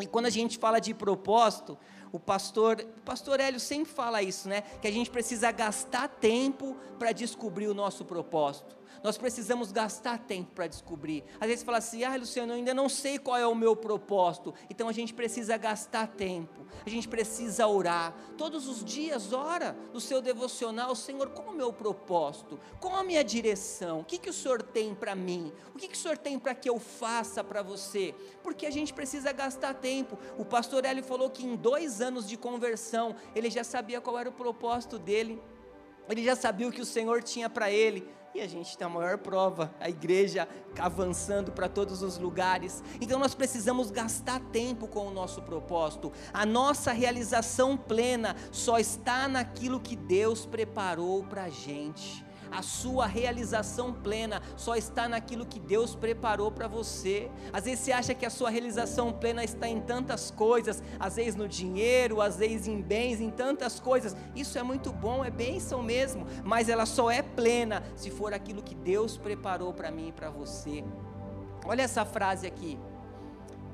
E 0.01 0.07
quando 0.07 0.27
a 0.27 0.31
gente 0.31 0.59
fala 0.59 0.81
de 0.81 0.95
propósito, 0.95 1.79
o 2.11 2.19
pastor, 2.19 2.81
o 2.81 3.03
pastor 3.03 3.41
Hélio 3.41 3.61
sempre 3.61 3.93
fala 3.93 4.23
isso, 4.23 4.49
né? 4.49 4.63
Que 4.81 4.89
a 4.89 4.91
gente 4.91 5.11
precisa 5.11 5.53
gastar 5.53 6.09
tempo 6.09 6.77
para 6.99 7.13
descobrir 7.13 7.69
o 7.69 7.75
nosso 7.75 8.05
propósito. 8.05 8.77
Nós 9.03 9.19
precisamos 9.19 9.73
gastar 9.73 10.19
tempo 10.19 10.51
para 10.55 10.67
descobrir. 10.67 11.25
Às 11.41 11.49
vezes 11.49 11.65
fala 11.65 11.79
assim: 11.79 12.05
ah, 12.05 12.17
Luciano, 12.17 12.53
eu 12.53 12.57
ainda 12.57 12.75
não 12.75 12.89
sei 12.89 13.19
qual 13.19 13.37
é 13.37 13.47
o 13.47 13.55
meu 13.55 13.75
propósito. 13.75 14.55
Então 14.71 14.89
a 14.89 14.93
gente 14.93 15.13
precisa 15.13 15.57
gastar 15.57 16.07
tempo, 16.07 16.67
a 16.85 16.89
gente 16.89 17.09
precisa 17.09 17.67
orar. 17.67 18.15
Todos 18.37 18.69
os 18.69 18.85
dias, 18.85 19.33
ora 19.33 19.77
no 19.93 20.01
seu 20.01 20.21
devocional: 20.21 20.95
Senhor, 20.95 21.31
qual 21.31 21.49
é 21.49 21.51
o 21.51 21.55
meu 21.55 21.73
propósito? 21.73 22.59
Qual 22.81 22.95
a 22.97 23.05
minha 23.05 23.25
direção? 23.25 24.01
O 24.01 24.05
que, 24.05 24.19
que 24.19 24.31
o 24.31 24.33
Senhor 24.33 24.63
tem 24.63 24.95
para 24.95 25.15
mim? 25.15 25.53
O 25.75 25.79
que, 25.79 25.89
que 25.89 25.97
o 25.97 25.99
Senhor 25.99 26.19
tem 26.19 26.39
para 26.39 26.55
que 26.55 26.69
eu 26.69 26.79
faça 26.79 27.43
para 27.43 27.63
você? 27.63 28.15
Porque 28.43 28.67
a 28.67 28.71
gente 28.71 28.93
precisa 28.93 29.33
gastar 29.33 29.75
tempo. 29.75 30.19
O 30.39 30.45
pastor 30.45 30.85
Hélio 30.85 31.03
falou 31.03 31.31
que 31.31 31.45
em 31.45 31.57
dois 31.57 32.01
anos 32.01 32.29
de 32.29 32.37
conversão, 32.37 33.15
ele 33.35 33.51
já 33.51 33.65
sabia 33.65 34.01
qual 34.01 34.19
era 34.19 34.29
o 34.29 34.33
propósito 34.33 34.99
dele. 34.99 35.41
Ele 36.09 36.23
já 36.25 36.35
sabia 36.35 36.69
o 36.69 36.73
que 36.73 36.81
o 36.81 36.87
Senhor 36.87 37.23
tinha 37.23 37.49
para 37.49 37.71
ele. 37.71 38.09
E 38.35 38.41
a 38.41 38.49
gente 38.49 38.79
tem 38.79 38.87
a 38.87 38.91
maior 38.91 39.19
prova, 39.19 39.75
a 39.79 39.91
igreja 39.91 40.49
avançando 40.79 41.53
para 41.53 41.69
todos 41.69 42.03
os 42.03 42.17
lugares. 42.17 42.83
Então 43.01 43.19
nós 43.19 43.35
precisamos 43.35 43.91
gastar 43.91 44.41
tempo 44.53 44.89
com 44.89 45.07
o 45.07 45.13
nosso 45.13 45.43
propósito. 45.43 46.11
A 46.33 46.47
nossa 46.47 46.93
realização 46.93 47.77
plena 47.77 48.35
só 48.51 48.79
está 48.79 49.29
naquilo 49.29 49.81
que 49.81 49.95
Deus 49.95 50.47
preparou 50.47 51.25
para 51.25 51.45
a 51.45 51.51
gente 51.51 52.25
a 52.53 52.63
sua 52.63 53.07
realização 53.07 53.93
plena 53.93 54.43
só 54.57 54.77
está 54.77 55.09
naquilo 55.09 55.47
que 55.47 55.59
Deus 55.59 55.95
preparou 55.95 56.53
para 56.53 56.69
você. 56.69 57.31
Às 57.53 57.65
vezes 57.65 57.81
você 57.81 57.93
acha 57.93 58.15
que 58.15 58.27
a 58.27 58.31
sua 58.31 58.51
realização 58.51 59.13
plena 59.13 59.43
está 59.43 59.67
em 59.67 59.81
tantas 59.81 60.31
coisas, 60.31 60.83
às 61.01 61.17
vezes 61.17 61.35
no 61.35 61.49
dinheiro, 61.49 62.21
às 62.21 62.37
vezes 62.37 62.69
em 62.69 62.81
bens, 62.81 63.21
em 63.21 63.31
tantas 63.31 63.81
coisas. 63.81 64.15
Isso 64.37 64.59
é 64.59 64.63
muito 64.63 64.93
bom, 64.93 65.25
é 65.25 65.31
bênção 65.31 65.83
mesmo, 65.83 66.27
mas 66.45 66.69
ela 66.69 66.87
só 66.87 67.11
é 67.11 67.23
plena 67.23 67.83
se 67.97 68.11
for 68.11 68.35
aquilo 68.35 68.63
que 68.63 68.75
Deus 68.75 69.17
preparou 69.17 69.73
para 69.73 69.91
mim 69.91 70.09
e 70.09 70.13
para 70.13 70.31
você. 70.31 70.85
Olha 71.65 71.83
essa 71.83 72.05
frase 72.05 72.47
aqui. 72.47 72.79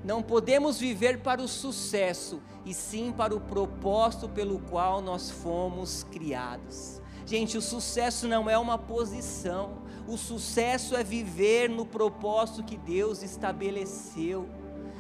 Não 0.05 0.23
podemos 0.23 0.79
viver 0.79 1.21
para 1.21 1.43
o 1.43 1.49
sucesso, 1.49 2.41
e 2.65 2.73
sim 2.73 3.11
para 3.11 3.35
o 3.35 3.41
propósito 3.41 4.29
pelo 4.29 4.61
qual 4.61 5.01
nós 5.01 5.31
fomos 5.31 6.05
criados. 6.05 7.01
Gente, 7.29 7.59
o 7.59 7.61
sucesso 7.61 8.27
não 8.27 8.49
é 8.49 8.57
uma 8.57 8.79
posição, 8.79 9.83
o 10.07 10.17
sucesso 10.17 10.97
é 10.97 11.05
viver 11.05 11.69
no 11.69 11.85
propósito 11.85 12.65
que 12.65 12.79
Deus 12.79 13.23
estabeleceu. 13.23 14.49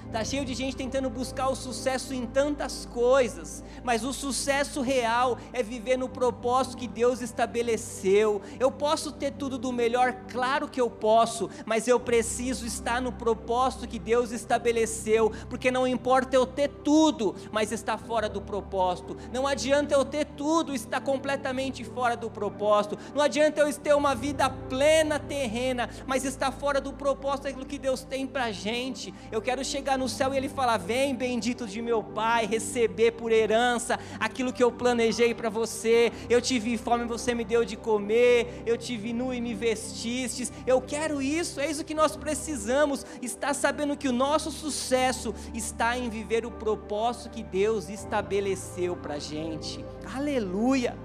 Está 0.08 0.24
cheio 0.24 0.42
de 0.42 0.54
gente 0.54 0.74
tentando 0.74 1.10
buscar 1.10 1.50
o 1.50 1.54
sucesso 1.54 2.14
em 2.14 2.24
tantas 2.24 2.86
coisas, 2.86 3.62
mas 3.84 4.04
o 4.04 4.12
sucesso 4.14 4.80
real 4.80 5.36
é 5.52 5.62
viver 5.62 5.98
no 5.98 6.08
propósito 6.08 6.78
que 6.78 6.88
Deus 6.88 7.20
estabeleceu. 7.20 8.40
Eu 8.58 8.70
posso 8.70 9.12
ter 9.12 9.32
tudo 9.32 9.58
do 9.58 9.70
melhor, 9.70 10.14
claro 10.26 10.66
que 10.66 10.80
eu 10.80 10.88
posso, 10.88 11.50
mas 11.66 11.86
eu 11.86 12.00
preciso 12.00 12.64
estar 12.64 13.02
no 13.02 13.12
propósito 13.12 13.86
que 13.86 13.98
Deus 13.98 14.32
estabeleceu, 14.32 15.30
porque 15.50 15.70
não 15.70 15.86
importa 15.86 16.34
eu 16.34 16.46
ter 16.46 16.68
tudo, 16.68 17.36
mas 17.52 17.70
está 17.70 17.98
fora 17.98 18.30
do 18.30 18.40
propósito. 18.40 19.14
Não 19.30 19.46
adianta 19.46 19.94
eu 19.94 20.06
ter 20.06 20.24
tudo, 20.24 20.74
está 20.74 21.02
completamente 21.02 21.84
fora 21.84 22.16
do 22.16 22.30
propósito. 22.30 22.98
Não 23.14 23.20
adianta 23.20 23.60
eu 23.60 23.70
ter 23.74 23.94
uma 23.94 24.14
vida 24.14 24.48
plena 24.48 25.18
terrena, 25.18 25.90
mas 26.06 26.24
está 26.24 26.50
fora 26.50 26.80
do 26.80 26.94
propósito 26.94 27.44
daquilo 27.44 27.66
que 27.66 27.78
Deus 27.78 28.04
tem 28.04 28.26
para 28.26 28.50
gente. 28.50 29.12
Eu 29.30 29.42
quero 29.42 29.62
chegar 29.62 29.97
no 29.98 30.08
céu 30.08 30.32
e 30.32 30.36
ele 30.36 30.48
fala: 30.48 30.76
Vem, 30.76 31.14
bendito 31.14 31.66
de 31.66 31.82
meu 31.82 32.02
Pai, 32.02 32.46
receber 32.46 33.12
por 33.12 33.32
herança 33.32 33.98
aquilo 34.18 34.52
que 34.52 34.62
eu 34.62 34.72
planejei 34.72 35.34
para 35.34 35.50
você. 35.50 36.12
Eu 36.30 36.40
tive 36.40 36.78
fome, 36.78 37.04
você 37.04 37.34
me 37.34 37.44
deu 37.44 37.64
de 37.64 37.76
comer. 37.76 38.62
Eu 38.64 38.78
tive 38.78 39.12
nu 39.12 39.34
e 39.34 39.40
me 39.40 39.54
vestistes. 39.54 40.52
Eu 40.66 40.80
quero 40.80 41.20
isso, 41.20 41.60
é 41.60 41.70
isso 41.70 41.84
que 41.84 41.94
nós 41.94 42.16
precisamos. 42.16 43.04
Está 43.20 43.52
sabendo 43.52 43.96
que 43.96 44.08
o 44.08 44.12
nosso 44.12 44.50
sucesso 44.50 45.34
está 45.52 45.98
em 45.98 46.08
viver 46.08 46.46
o 46.46 46.50
propósito 46.50 47.30
que 47.30 47.42
Deus 47.42 47.88
estabeleceu 47.88 48.96
para 48.96 49.18
gente. 49.18 49.84
Aleluia! 50.14 50.96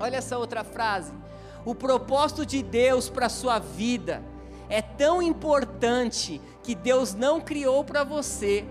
Olha 0.00 0.16
essa 0.16 0.38
outra 0.38 0.64
frase. 0.64 1.12
o 1.64 1.74
propósito 1.74 2.46
de 2.46 2.62
Deus 2.62 3.10
para 3.10 3.26
a 3.26 3.28
sua 3.28 3.58
vida 3.58 4.22
é 4.68 4.82
tão 4.82 5.22
importante 5.22 6.40
que 6.62 6.74
Deus 6.74 7.14
não 7.14 7.40
criou 7.40 7.84
para 7.84 8.04
você. 8.04 8.64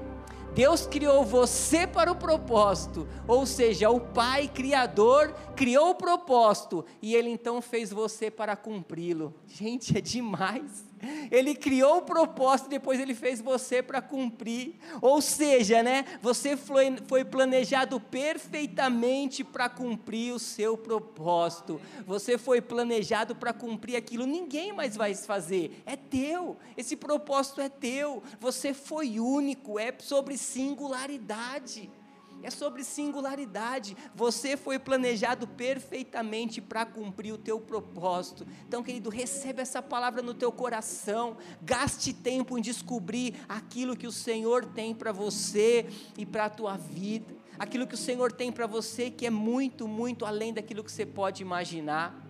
Deus 0.53 0.87
criou 0.87 1.23
você 1.23 1.85
para 1.85 2.11
o 2.11 2.15
propósito, 2.15 3.07
ou 3.27 3.45
seja, 3.45 3.91
o 3.91 3.99
Pai 3.99 4.47
Criador 4.47 5.31
criou 5.55 5.91
o 5.91 5.95
propósito 5.95 6.83
e 6.99 7.13
Ele 7.13 7.29
então 7.29 7.61
fez 7.61 7.91
você 7.91 8.31
para 8.31 8.55
cumpri-lo. 8.55 9.35
Gente, 9.45 9.95
é 9.95 10.01
demais. 10.01 10.86
Ele 11.31 11.55
criou 11.55 11.97
o 11.97 12.01
propósito, 12.01 12.69
depois 12.69 12.99
ele 12.99 13.13
fez 13.13 13.41
você 13.41 13.81
para 13.81 14.01
cumprir. 14.01 14.75
Ou 15.01 15.21
seja, 15.21 15.83
né, 15.83 16.05
você 16.21 16.57
foi, 16.57 16.97
foi 17.07 17.23
planejado 17.23 17.99
perfeitamente 17.99 19.43
para 19.43 19.69
cumprir 19.69 20.33
o 20.33 20.39
seu 20.39 20.77
propósito. 20.77 21.79
Você 22.05 22.37
foi 22.37 22.61
planejado 22.61 23.35
para 23.35 23.53
cumprir 23.53 23.95
aquilo, 23.95 24.25
ninguém 24.25 24.73
mais 24.73 24.95
vai 24.95 25.13
fazer. 25.15 25.81
É 25.85 25.95
teu. 25.95 26.57
Esse 26.75 26.95
propósito 26.95 27.61
é 27.61 27.69
teu. 27.69 28.23
Você 28.39 28.73
foi 28.73 29.19
único, 29.19 29.79
é 29.79 29.93
sobre 29.99 30.37
singularidade 30.37 31.89
é 32.43 32.49
sobre 32.49 32.83
singularidade. 32.83 33.95
Você 34.15 34.55
foi 34.55 34.79
planejado 34.79 35.47
perfeitamente 35.47 36.61
para 36.61 36.85
cumprir 36.85 37.33
o 37.33 37.37
teu 37.37 37.59
propósito. 37.59 38.45
Então, 38.67 38.83
querido, 38.83 39.09
receba 39.09 39.61
essa 39.61 39.81
palavra 39.81 40.21
no 40.21 40.33
teu 40.33 40.51
coração. 40.51 41.37
Gaste 41.61 42.13
tempo 42.13 42.57
em 42.57 42.61
descobrir 42.61 43.35
aquilo 43.47 43.95
que 43.95 44.07
o 44.07 44.11
Senhor 44.11 44.65
tem 44.65 44.93
para 44.93 45.11
você 45.11 45.87
e 46.17 46.25
para 46.25 46.45
a 46.45 46.49
tua 46.49 46.77
vida. 46.77 47.35
Aquilo 47.57 47.87
que 47.87 47.95
o 47.95 47.97
Senhor 47.97 48.31
tem 48.31 48.51
para 48.51 48.67
você 48.67 49.09
que 49.09 49.25
é 49.25 49.31
muito, 49.31 49.87
muito 49.87 50.25
além 50.25 50.53
daquilo 50.53 50.83
que 50.83 50.91
você 50.91 51.05
pode 51.05 51.41
imaginar. 51.41 52.27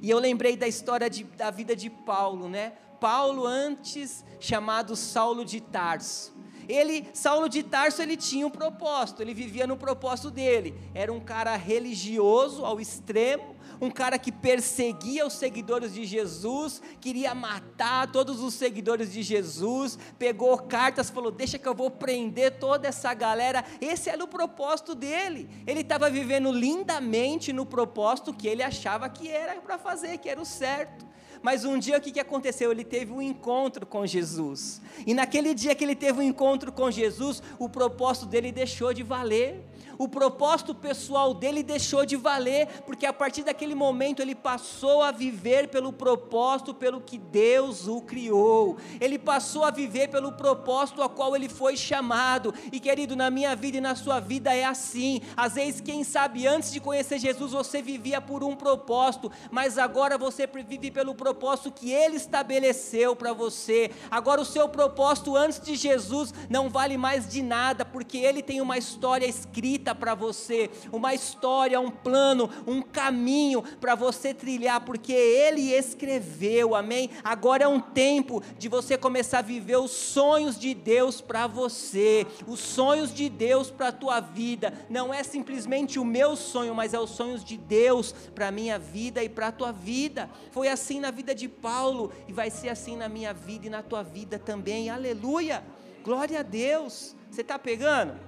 E 0.00 0.10
eu 0.10 0.18
lembrei 0.18 0.56
da 0.56 0.68
história 0.68 1.08
de, 1.08 1.24
da 1.24 1.50
vida 1.50 1.74
de 1.74 1.88
Paulo, 1.88 2.48
né? 2.48 2.72
Paulo 3.00 3.46
antes 3.46 4.24
chamado 4.38 4.94
Saulo 4.94 5.44
de 5.44 5.60
Tarso. 5.60 6.31
Ele, 6.68 7.06
Saulo 7.12 7.48
de 7.48 7.62
Tarso, 7.62 8.02
ele 8.02 8.16
tinha 8.16 8.46
um 8.46 8.50
propósito, 8.50 9.22
ele 9.22 9.34
vivia 9.34 9.66
no 9.66 9.76
propósito 9.76 10.30
dele. 10.30 10.74
Era 10.94 11.12
um 11.12 11.20
cara 11.20 11.56
religioso 11.56 12.64
ao 12.64 12.80
extremo, 12.80 13.56
um 13.80 13.90
cara 13.90 14.18
que 14.18 14.30
perseguia 14.30 15.26
os 15.26 15.32
seguidores 15.32 15.94
de 15.94 16.04
Jesus, 16.04 16.80
queria 17.00 17.34
matar 17.34 18.10
todos 18.12 18.40
os 18.40 18.54
seguidores 18.54 19.12
de 19.12 19.22
Jesus, 19.22 19.98
pegou 20.18 20.56
cartas, 20.58 21.10
falou: 21.10 21.30
Deixa 21.30 21.58
que 21.58 21.68
eu 21.68 21.74
vou 21.74 21.90
prender 21.90 22.58
toda 22.58 22.88
essa 22.88 23.12
galera. 23.12 23.64
Esse 23.80 24.08
era 24.08 24.22
o 24.22 24.28
propósito 24.28 24.94
dele. 24.94 25.48
Ele 25.66 25.80
estava 25.80 26.08
vivendo 26.08 26.52
lindamente 26.52 27.52
no 27.52 27.66
propósito 27.66 28.32
que 28.32 28.46
ele 28.46 28.62
achava 28.62 29.08
que 29.08 29.28
era 29.28 29.60
para 29.60 29.78
fazer, 29.78 30.18
que 30.18 30.28
era 30.28 30.40
o 30.40 30.46
certo. 30.46 31.11
Mas 31.42 31.64
um 31.64 31.78
dia 31.78 31.98
o 31.98 32.00
que, 32.00 32.12
que 32.12 32.20
aconteceu? 32.20 32.70
Ele 32.70 32.84
teve 32.84 33.12
um 33.12 33.20
encontro 33.20 33.84
com 33.84 34.06
Jesus. 34.06 34.80
E 35.06 35.12
naquele 35.12 35.54
dia 35.54 35.74
que 35.74 35.82
ele 35.82 35.96
teve 35.96 36.20
um 36.20 36.22
encontro 36.22 36.70
com 36.70 36.90
Jesus, 36.90 37.42
o 37.58 37.68
propósito 37.68 38.26
dele 38.26 38.52
deixou 38.52 38.94
de 38.94 39.02
valer 39.02 39.60
o 40.02 40.08
propósito 40.08 40.74
pessoal 40.74 41.32
dele 41.32 41.62
deixou 41.62 42.04
de 42.04 42.16
valer, 42.16 42.66
porque 42.84 43.06
a 43.06 43.12
partir 43.12 43.44
daquele 43.44 43.74
momento 43.74 44.20
ele 44.20 44.34
passou 44.34 45.00
a 45.00 45.12
viver 45.12 45.68
pelo 45.68 45.92
propósito 45.92 46.74
pelo 46.74 47.00
que 47.00 47.16
Deus 47.18 47.86
o 47.86 48.00
criou. 48.00 48.76
Ele 49.00 49.16
passou 49.16 49.64
a 49.64 49.70
viver 49.70 50.08
pelo 50.08 50.32
propósito 50.32 51.02
a 51.02 51.08
qual 51.08 51.36
ele 51.36 51.48
foi 51.48 51.76
chamado. 51.76 52.52
E 52.72 52.80
querido, 52.80 53.14
na 53.14 53.30
minha 53.30 53.54
vida 53.54 53.76
e 53.76 53.80
na 53.80 53.94
sua 53.94 54.18
vida 54.18 54.52
é 54.52 54.64
assim. 54.64 55.20
Às 55.36 55.54
vezes, 55.54 55.80
quem 55.80 56.02
sabe 56.02 56.48
antes 56.48 56.72
de 56.72 56.80
conhecer 56.80 57.20
Jesus 57.20 57.52
você 57.52 57.80
vivia 57.80 58.20
por 58.20 58.42
um 58.42 58.56
propósito, 58.56 59.30
mas 59.52 59.78
agora 59.78 60.18
você 60.18 60.48
vive 60.48 60.90
pelo 60.90 61.14
propósito 61.14 61.70
que 61.70 61.92
ele 61.92 62.16
estabeleceu 62.16 63.14
para 63.14 63.32
você. 63.32 63.92
Agora 64.10 64.40
o 64.40 64.44
seu 64.44 64.68
propósito 64.68 65.36
antes 65.36 65.60
de 65.60 65.76
Jesus 65.76 66.34
não 66.50 66.68
vale 66.68 66.96
mais 66.96 67.28
de 67.28 67.40
nada, 67.40 67.84
porque 67.84 68.18
ele 68.18 68.42
tem 68.42 68.60
uma 68.60 68.76
história 68.76 69.26
escrita 69.26 69.91
para 69.94 70.14
você, 70.14 70.70
uma 70.92 71.14
história, 71.14 71.80
um 71.80 71.90
plano, 71.90 72.48
um 72.66 72.80
caminho 72.80 73.62
para 73.80 73.94
você 73.94 74.32
trilhar, 74.32 74.84
porque 74.84 75.12
Ele 75.12 75.72
escreveu, 75.72 76.74
amém? 76.74 77.10
Agora 77.22 77.64
é 77.64 77.68
um 77.68 77.80
tempo 77.80 78.42
de 78.58 78.68
você 78.68 78.96
começar 78.96 79.40
a 79.40 79.42
viver 79.42 79.76
os 79.76 79.90
sonhos 79.90 80.58
de 80.58 80.74
Deus 80.74 81.20
para 81.20 81.46
você, 81.46 82.26
os 82.46 82.60
sonhos 82.60 83.12
de 83.12 83.28
Deus 83.28 83.70
para 83.70 83.88
a 83.88 83.92
tua 83.92 84.20
vida. 84.20 84.72
Não 84.88 85.12
é 85.12 85.22
simplesmente 85.22 85.98
o 85.98 86.04
meu 86.04 86.36
sonho, 86.36 86.74
mas 86.74 86.94
é 86.94 86.98
os 86.98 87.10
sonhos 87.10 87.44
de 87.44 87.56
Deus 87.56 88.12
para 88.34 88.48
a 88.48 88.52
minha 88.52 88.78
vida 88.78 89.22
e 89.22 89.28
para 89.28 89.48
a 89.48 89.52
tua 89.52 89.72
vida. 89.72 90.30
Foi 90.50 90.68
assim 90.68 91.00
na 91.00 91.10
vida 91.10 91.34
de 91.34 91.48
Paulo 91.48 92.12
e 92.26 92.32
vai 92.32 92.50
ser 92.50 92.68
assim 92.68 92.96
na 92.96 93.08
minha 93.08 93.32
vida 93.32 93.66
e 93.66 93.70
na 93.70 93.82
tua 93.82 94.02
vida 94.02 94.38
também. 94.38 94.90
Aleluia! 94.90 95.62
Glória 96.02 96.40
a 96.40 96.42
Deus. 96.42 97.14
Você 97.30 97.42
está 97.42 97.58
pegando? 97.58 98.18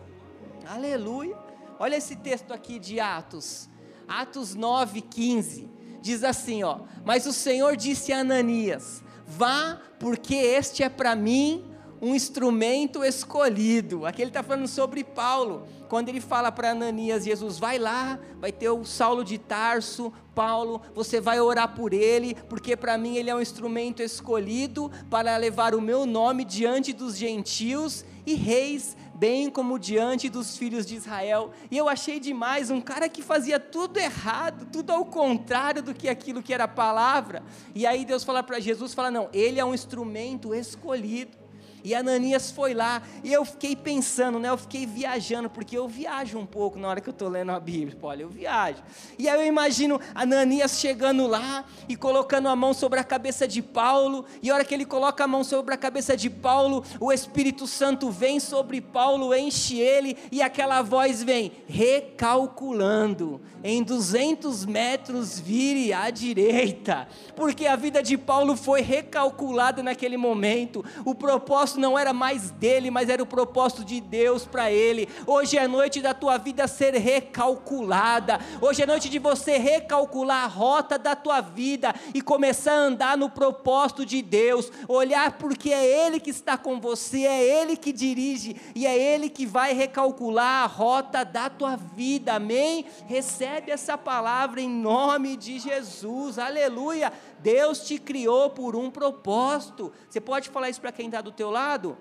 Aleluia. 0.66 1.43
Olha 1.78 1.96
esse 1.96 2.16
texto 2.16 2.52
aqui 2.52 2.78
de 2.78 3.00
Atos, 3.00 3.68
Atos 4.06 4.54
9, 4.54 5.00
15. 5.00 5.68
Diz 6.00 6.22
assim, 6.22 6.62
ó: 6.62 6.80
Mas 7.04 7.26
o 7.26 7.32
Senhor 7.32 7.76
disse 7.76 8.12
a 8.12 8.20
Ananias: 8.20 9.02
Vá, 9.26 9.80
porque 9.98 10.34
este 10.34 10.82
é 10.82 10.88
para 10.88 11.16
mim 11.16 11.64
um 12.00 12.14
instrumento 12.14 13.02
escolhido. 13.02 14.04
Aqui 14.04 14.20
ele 14.20 14.30
está 14.30 14.42
falando 14.42 14.68
sobre 14.68 15.02
Paulo. 15.02 15.66
Quando 15.88 16.10
ele 16.10 16.20
fala 16.20 16.52
para 16.52 16.72
Ananias, 16.72 17.24
Jesus, 17.24 17.58
vai 17.58 17.78
lá, 17.78 18.18
vai 18.40 18.52
ter 18.52 18.68
o 18.68 18.84
Saulo 18.84 19.24
de 19.24 19.38
Tarso, 19.38 20.12
Paulo, 20.34 20.82
você 20.94 21.20
vai 21.20 21.40
orar 21.40 21.74
por 21.74 21.94
ele, 21.94 22.34
porque 22.48 22.76
para 22.76 22.98
mim 22.98 23.16
ele 23.16 23.30
é 23.30 23.34
um 23.34 23.40
instrumento 23.40 24.02
escolhido 24.02 24.90
para 25.08 25.37
levar 25.37 25.74
o 25.74 25.80
meu 25.80 26.04
nome 26.04 26.44
diante 26.44 26.92
dos 26.92 27.16
gentios 27.16 28.04
e 28.26 28.34
reis 28.34 28.96
bem 29.14 29.50
como 29.50 29.79
diante 29.79 30.29
dos 30.29 30.57
filhos 30.57 30.85
de 30.85 30.96
Israel. 30.96 31.50
E 31.70 31.77
eu 31.77 31.88
achei 31.88 32.18
demais 32.18 32.70
um 32.70 32.81
cara 32.81 33.09
que 33.09 33.22
fazia 33.22 33.61
tudo 33.61 33.98
errado, 33.98 34.66
tudo 34.72 34.92
ao 34.92 35.05
contrário 35.05 35.83
do 35.83 35.94
que 35.94 36.09
aquilo 36.09 36.42
que 36.42 36.53
era 36.53 36.64
a 36.64 36.68
palavra. 36.68 37.42
E 37.74 37.87
aí 37.87 38.05
Deus 38.05 38.24
fala 38.24 38.42
para 38.42 38.59
Jesus, 38.61 38.94
fala: 38.94 39.11
"Não, 39.11 39.29
ele 39.33 39.61
é 39.61 39.64
um 39.64 39.74
instrumento 39.74 40.55
escolhido. 40.55 41.43
E 41.84 41.94
Ananias 41.94 42.50
foi 42.50 42.72
lá, 42.72 43.02
e 43.22 43.30
eu 43.30 43.44
fiquei 43.44 43.76
pensando, 43.76 44.38
né? 44.38 44.48
Eu 44.48 44.56
fiquei 44.56 44.86
viajando, 44.86 45.50
porque 45.50 45.76
eu 45.76 45.86
viajo 45.86 46.38
um 46.38 46.46
pouco 46.46 46.78
na 46.78 46.88
hora 46.88 46.98
que 46.98 47.10
eu 47.10 47.12
estou 47.12 47.28
lendo 47.28 47.52
a 47.52 47.60
Bíblia, 47.60 47.96
olha, 48.02 48.22
eu 48.22 48.30
viajo. 48.30 48.82
E 49.18 49.28
aí 49.28 49.38
eu 49.38 49.46
imagino 49.46 50.00
Ananias 50.14 50.80
chegando 50.80 51.26
lá 51.26 51.62
e 51.86 51.94
colocando 51.94 52.48
a 52.48 52.56
mão 52.56 52.72
sobre 52.72 52.98
a 52.98 53.04
cabeça 53.04 53.46
de 53.46 53.60
Paulo, 53.60 54.24
e 54.42 54.50
a 54.50 54.54
hora 54.54 54.64
que 54.64 54.72
ele 54.72 54.86
coloca 54.86 55.24
a 55.24 55.28
mão 55.28 55.44
sobre 55.44 55.74
a 55.74 55.76
cabeça 55.76 56.16
de 56.16 56.30
Paulo, 56.30 56.82
o 56.98 57.12
Espírito 57.12 57.66
Santo 57.66 58.10
vem 58.10 58.40
sobre 58.40 58.80
Paulo, 58.80 59.34
enche 59.34 59.78
ele, 59.78 60.16
e 60.32 60.40
aquela 60.40 60.80
voz 60.80 61.22
vem, 61.22 61.52
recalculando, 61.68 63.42
em 63.62 63.82
200 63.82 64.64
metros 64.64 65.38
vire 65.38 65.92
à 65.92 66.08
direita, 66.08 67.06
porque 67.36 67.66
a 67.66 67.76
vida 67.76 68.02
de 68.02 68.16
Paulo 68.16 68.56
foi 68.56 68.80
recalculada 68.80 69.82
naquele 69.82 70.16
momento, 70.16 70.82
o 71.04 71.14
propósito 71.14 71.73
propósito 71.74 71.80
não 71.80 71.98
era 71.98 72.12
mais 72.12 72.50
dele, 72.50 72.90
mas 72.90 73.08
era 73.08 73.22
o 73.22 73.26
propósito 73.26 73.84
de 73.84 74.00
Deus 74.00 74.46
para 74.46 74.70
ele. 74.70 75.08
Hoje 75.26 75.58
é 75.58 75.66
noite 75.66 76.00
da 76.00 76.14
tua 76.14 76.38
vida 76.38 76.66
ser 76.66 76.94
recalculada. 76.94 78.38
Hoje 78.60 78.82
é 78.82 78.87
noite 78.87 79.08
de 79.08 79.18
você 79.18 79.58
recalcular 79.58 80.44
a 80.44 80.46
rota 80.46 80.98
da 80.98 81.14
tua 81.14 81.40
vida 81.40 81.94
e 82.14 82.22
começar 82.22 82.72
a 82.72 82.87
andar 82.87 83.16
no 83.16 83.28
propósito 83.28 84.06
de 84.06 84.22
Deus. 84.22 84.70
Olhar 84.88 85.32
porque 85.32 85.70
é 85.70 86.06
Ele 86.06 86.20
que 86.20 86.30
está 86.30 86.56
com 86.56 86.80
você, 86.80 87.24
é 87.24 87.62
Ele 87.62 87.76
que 87.76 87.92
dirige 87.92 88.56
e 88.74 88.87
é 88.87 88.96
Ele 88.96 89.28
que 89.28 89.46
vai 89.46 89.72
recalcular 89.74 90.64
a 90.64 90.66
rota 90.66 91.24
da 91.24 91.50
tua 91.50 91.76
vida. 91.76 92.34
Amém? 92.34 92.87
Recebe 93.06 93.70
essa 93.70 93.98
palavra 93.98 94.60
em 94.60 94.68
nome 94.68 95.37
de 95.37 95.58
Jesus. 95.58 96.38
Aleluia. 96.38 97.12
Deus 97.44 97.87
te 97.87 97.98
criou 97.98 98.48
por 98.48 98.74
um 98.74 98.90
propósito. 98.90 99.92
Você 100.09 100.18
pode 100.18 100.48
falar 100.48 100.70
isso 100.70 100.80
para 100.80 100.90
quem 100.90 101.07
está 101.07 101.20
do 101.20 101.30
teu 101.30 101.50
lado? 101.50 101.94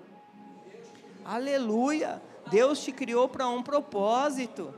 Aleluia. 1.22 2.22
Deus 2.50 2.82
te 2.82 2.90
criou 2.90 3.28
para 3.28 3.46
um 3.46 3.62
propósito. 3.62 4.72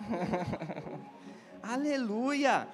Aleluia. 1.62 2.66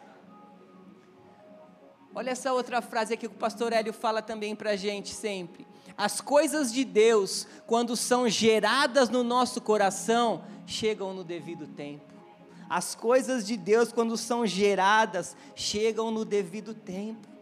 Olha 2.14 2.30
essa 2.30 2.50
outra 2.50 2.80
frase 2.80 3.12
aqui 3.12 3.28
que 3.28 3.34
o 3.34 3.38
pastor 3.38 3.74
Hélio 3.74 3.92
fala 3.92 4.22
também 4.22 4.56
para 4.56 4.70
a 4.70 4.76
gente 4.76 5.12
sempre. 5.12 5.66
As 5.98 6.22
coisas 6.22 6.72
de 6.72 6.82
Deus, 6.82 7.46
quando 7.66 7.94
são 7.94 8.26
geradas 8.26 9.10
no 9.10 9.22
nosso 9.22 9.60
coração, 9.60 10.44
chegam 10.66 11.12
no 11.12 11.22
devido 11.22 11.66
tempo. 11.66 12.14
As 12.70 12.94
coisas 12.94 13.46
de 13.46 13.58
Deus, 13.58 13.92
quando 13.92 14.16
são 14.16 14.46
geradas, 14.46 15.36
chegam 15.54 16.10
no 16.10 16.24
devido 16.24 16.72
tempo. 16.72 17.33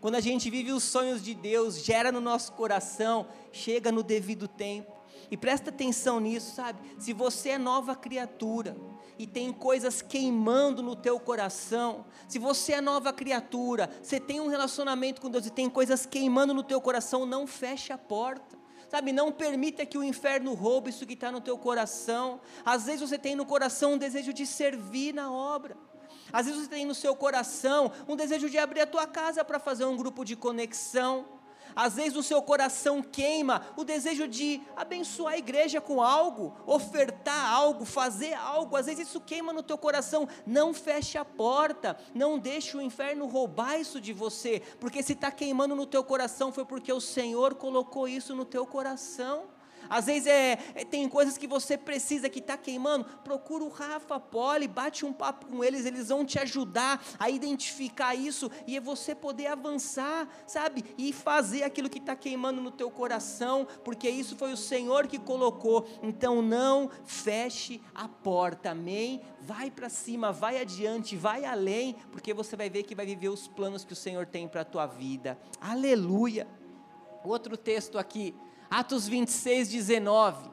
Quando 0.00 0.14
a 0.14 0.20
gente 0.20 0.50
vive 0.50 0.72
os 0.72 0.82
sonhos 0.82 1.22
de 1.22 1.34
Deus, 1.34 1.84
gera 1.84 2.12
no 2.12 2.20
nosso 2.20 2.52
coração, 2.52 3.26
chega 3.52 3.90
no 3.92 4.02
devido 4.02 4.46
tempo. 4.48 4.92
E 5.30 5.36
presta 5.36 5.70
atenção 5.70 6.20
nisso, 6.20 6.54
sabe? 6.54 6.80
Se 6.98 7.12
você 7.12 7.50
é 7.50 7.58
nova 7.58 7.94
criatura, 7.94 8.76
e 9.18 9.26
tem 9.26 9.52
coisas 9.52 10.00
queimando 10.00 10.82
no 10.82 10.94
teu 10.94 11.18
coração, 11.18 12.06
se 12.28 12.38
você 12.38 12.74
é 12.74 12.80
nova 12.80 13.12
criatura, 13.12 13.90
você 14.00 14.20
tem 14.20 14.40
um 14.40 14.46
relacionamento 14.46 15.20
com 15.20 15.28
Deus 15.28 15.44
e 15.44 15.50
tem 15.50 15.68
coisas 15.68 16.06
queimando 16.06 16.54
no 16.54 16.62
teu 16.62 16.80
coração, 16.80 17.26
não 17.26 17.46
feche 17.46 17.92
a 17.92 17.98
porta. 17.98 18.56
Sabe, 18.88 19.12
não 19.12 19.30
permita 19.30 19.84
que 19.84 19.98
o 19.98 20.02
inferno 20.02 20.54
roube 20.54 20.88
isso 20.88 21.04
que 21.04 21.12
está 21.12 21.30
no 21.30 21.42
teu 21.42 21.58
coração. 21.58 22.40
Às 22.64 22.86
vezes 22.86 23.02
você 23.02 23.18
tem 23.18 23.36
no 23.36 23.44
coração 23.44 23.94
um 23.94 23.98
desejo 23.98 24.32
de 24.32 24.46
servir 24.46 25.12
na 25.12 25.30
obra. 25.30 25.76
Às 26.32 26.46
vezes 26.46 26.62
você 26.62 26.68
tem 26.68 26.86
no 26.86 26.94
seu 26.94 27.14
coração 27.14 27.90
um 28.06 28.16
desejo 28.16 28.48
de 28.48 28.58
abrir 28.58 28.80
a 28.80 28.86
tua 28.86 29.06
casa 29.06 29.44
para 29.44 29.58
fazer 29.58 29.84
um 29.84 29.96
grupo 29.96 30.24
de 30.24 30.36
conexão 30.36 31.38
às 31.78 31.94
vezes 31.94 32.16
o 32.16 32.24
seu 32.24 32.42
coração 32.42 33.00
queima 33.00 33.62
o 33.76 33.84
desejo 33.84 34.26
de 34.26 34.60
abençoar 34.74 35.34
a 35.34 35.38
igreja 35.38 35.80
com 35.80 36.02
algo, 36.02 36.52
ofertar 36.66 37.52
algo, 37.52 37.84
fazer 37.84 38.34
algo. 38.34 38.74
Às 38.74 38.86
vezes 38.86 39.06
isso 39.06 39.20
queima 39.20 39.52
no 39.52 39.62
teu 39.62 39.78
coração. 39.78 40.28
Não 40.44 40.74
feche 40.74 41.16
a 41.16 41.24
porta, 41.24 41.96
não 42.12 42.36
deixe 42.36 42.76
o 42.76 42.82
inferno 42.82 43.26
roubar 43.26 43.78
isso 43.78 44.00
de 44.00 44.12
você, 44.12 44.60
porque 44.80 45.04
se 45.04 45.12
está 45.12 45.30
queimando 45.30 45.76
no 45.76 45.86
teu 45.86 46.02
coração 46.02 46.50
foi 46.52 46.64
porque 46.64 46.92
o 46.92 47.00
Senhor 47.00 47.54
colocou 47.54 48.08
isso 48.08 48.34
no 48.34 48.44
teu 48.44 48.66
coração. 48.66 49.44
Às 49.88 50.06
vezes 50.06 50.26
é, 50.26 50.58
é 50.74 50.84
tem 50.84 51.08
coisas 51.08 51.38
que 51.38 51.46
você 51.46 51.76
precisa 51.76 52.28
que 52.28 52.38
está 52.38 52.56
queimando. 52.56 53.04
Procura 53.24 53.64
o 53.64 53.68
Rafa, 53.68 54.18
Poli, 54.18 54.68
bate 54.68 55.04
um 55.04 55.12
papo 55.12 55.46
com 55.46 55.62
eles, 55.64 55.86
eles 55.86 56.08
vão 56.08 56.24
te 56.24 56.38
ajudar 56.38 57.02
a 57.18 57.30
identificar 57.30 58.14
isso 58.14 58.50
e 58.66 58.76
é 58.76 58.80
você 58.80 59.14
poder 59.14 59.46
avançar, 59.46 60.28
sabe? 60.46 60.84
E 60.96 61.12
fazer 61.12 61.62
aquilo 61.62 61.88
que 61.88 61.98
está 61.98 62.14
queimando 62.14 62.60
no 62.60 62.70
teu 62.70 62.90
coração, 62.90 63.66
porque 63.84 64.08
isso 64.08 64.36
foi 64.36 64.52
o 64.52 64.56
Senhor 64.56 65.06
que 65.06 65.18
colocou. 65.18 65.86
Então 66.02 66.42
não 66.42 66.90
feche 67.04 67.80
a 67.94 68.08
porta, 68.08 68.70
amém? 68.70 69.20
Vai 69.40 69.70
para 69.70 69.88
cima, 69.88 70.32
vai 70.32 70.60
adiante, 70.60 71.16
vai 71.16 71.44
além, 71.44 71.94
porque 72.12 72.34
você 72.34 72.56
vai 72.56 72.68
ver 72.68 72.82
que 72.82 72.94
vai 72.94 73.06
viver 73.06 73.28
os 73.28 73.48
planos 73.48 73.84
que 73.84 73.92
o 73.92 73.96
Senhor 73.96 74.26
tem 74.26 74.46
para 74.48 74.62
a 74.62 74.64
tua 74.64 74.86
vida. 74.86 75.38
Aleluia. 75.60 76.46
Outro 77.24 77.56
texto 77.56 77.98
aqui, 77.98 78.34
Atos 78.70 79.08
26, 79.08 79.68
19. 79.68 80.50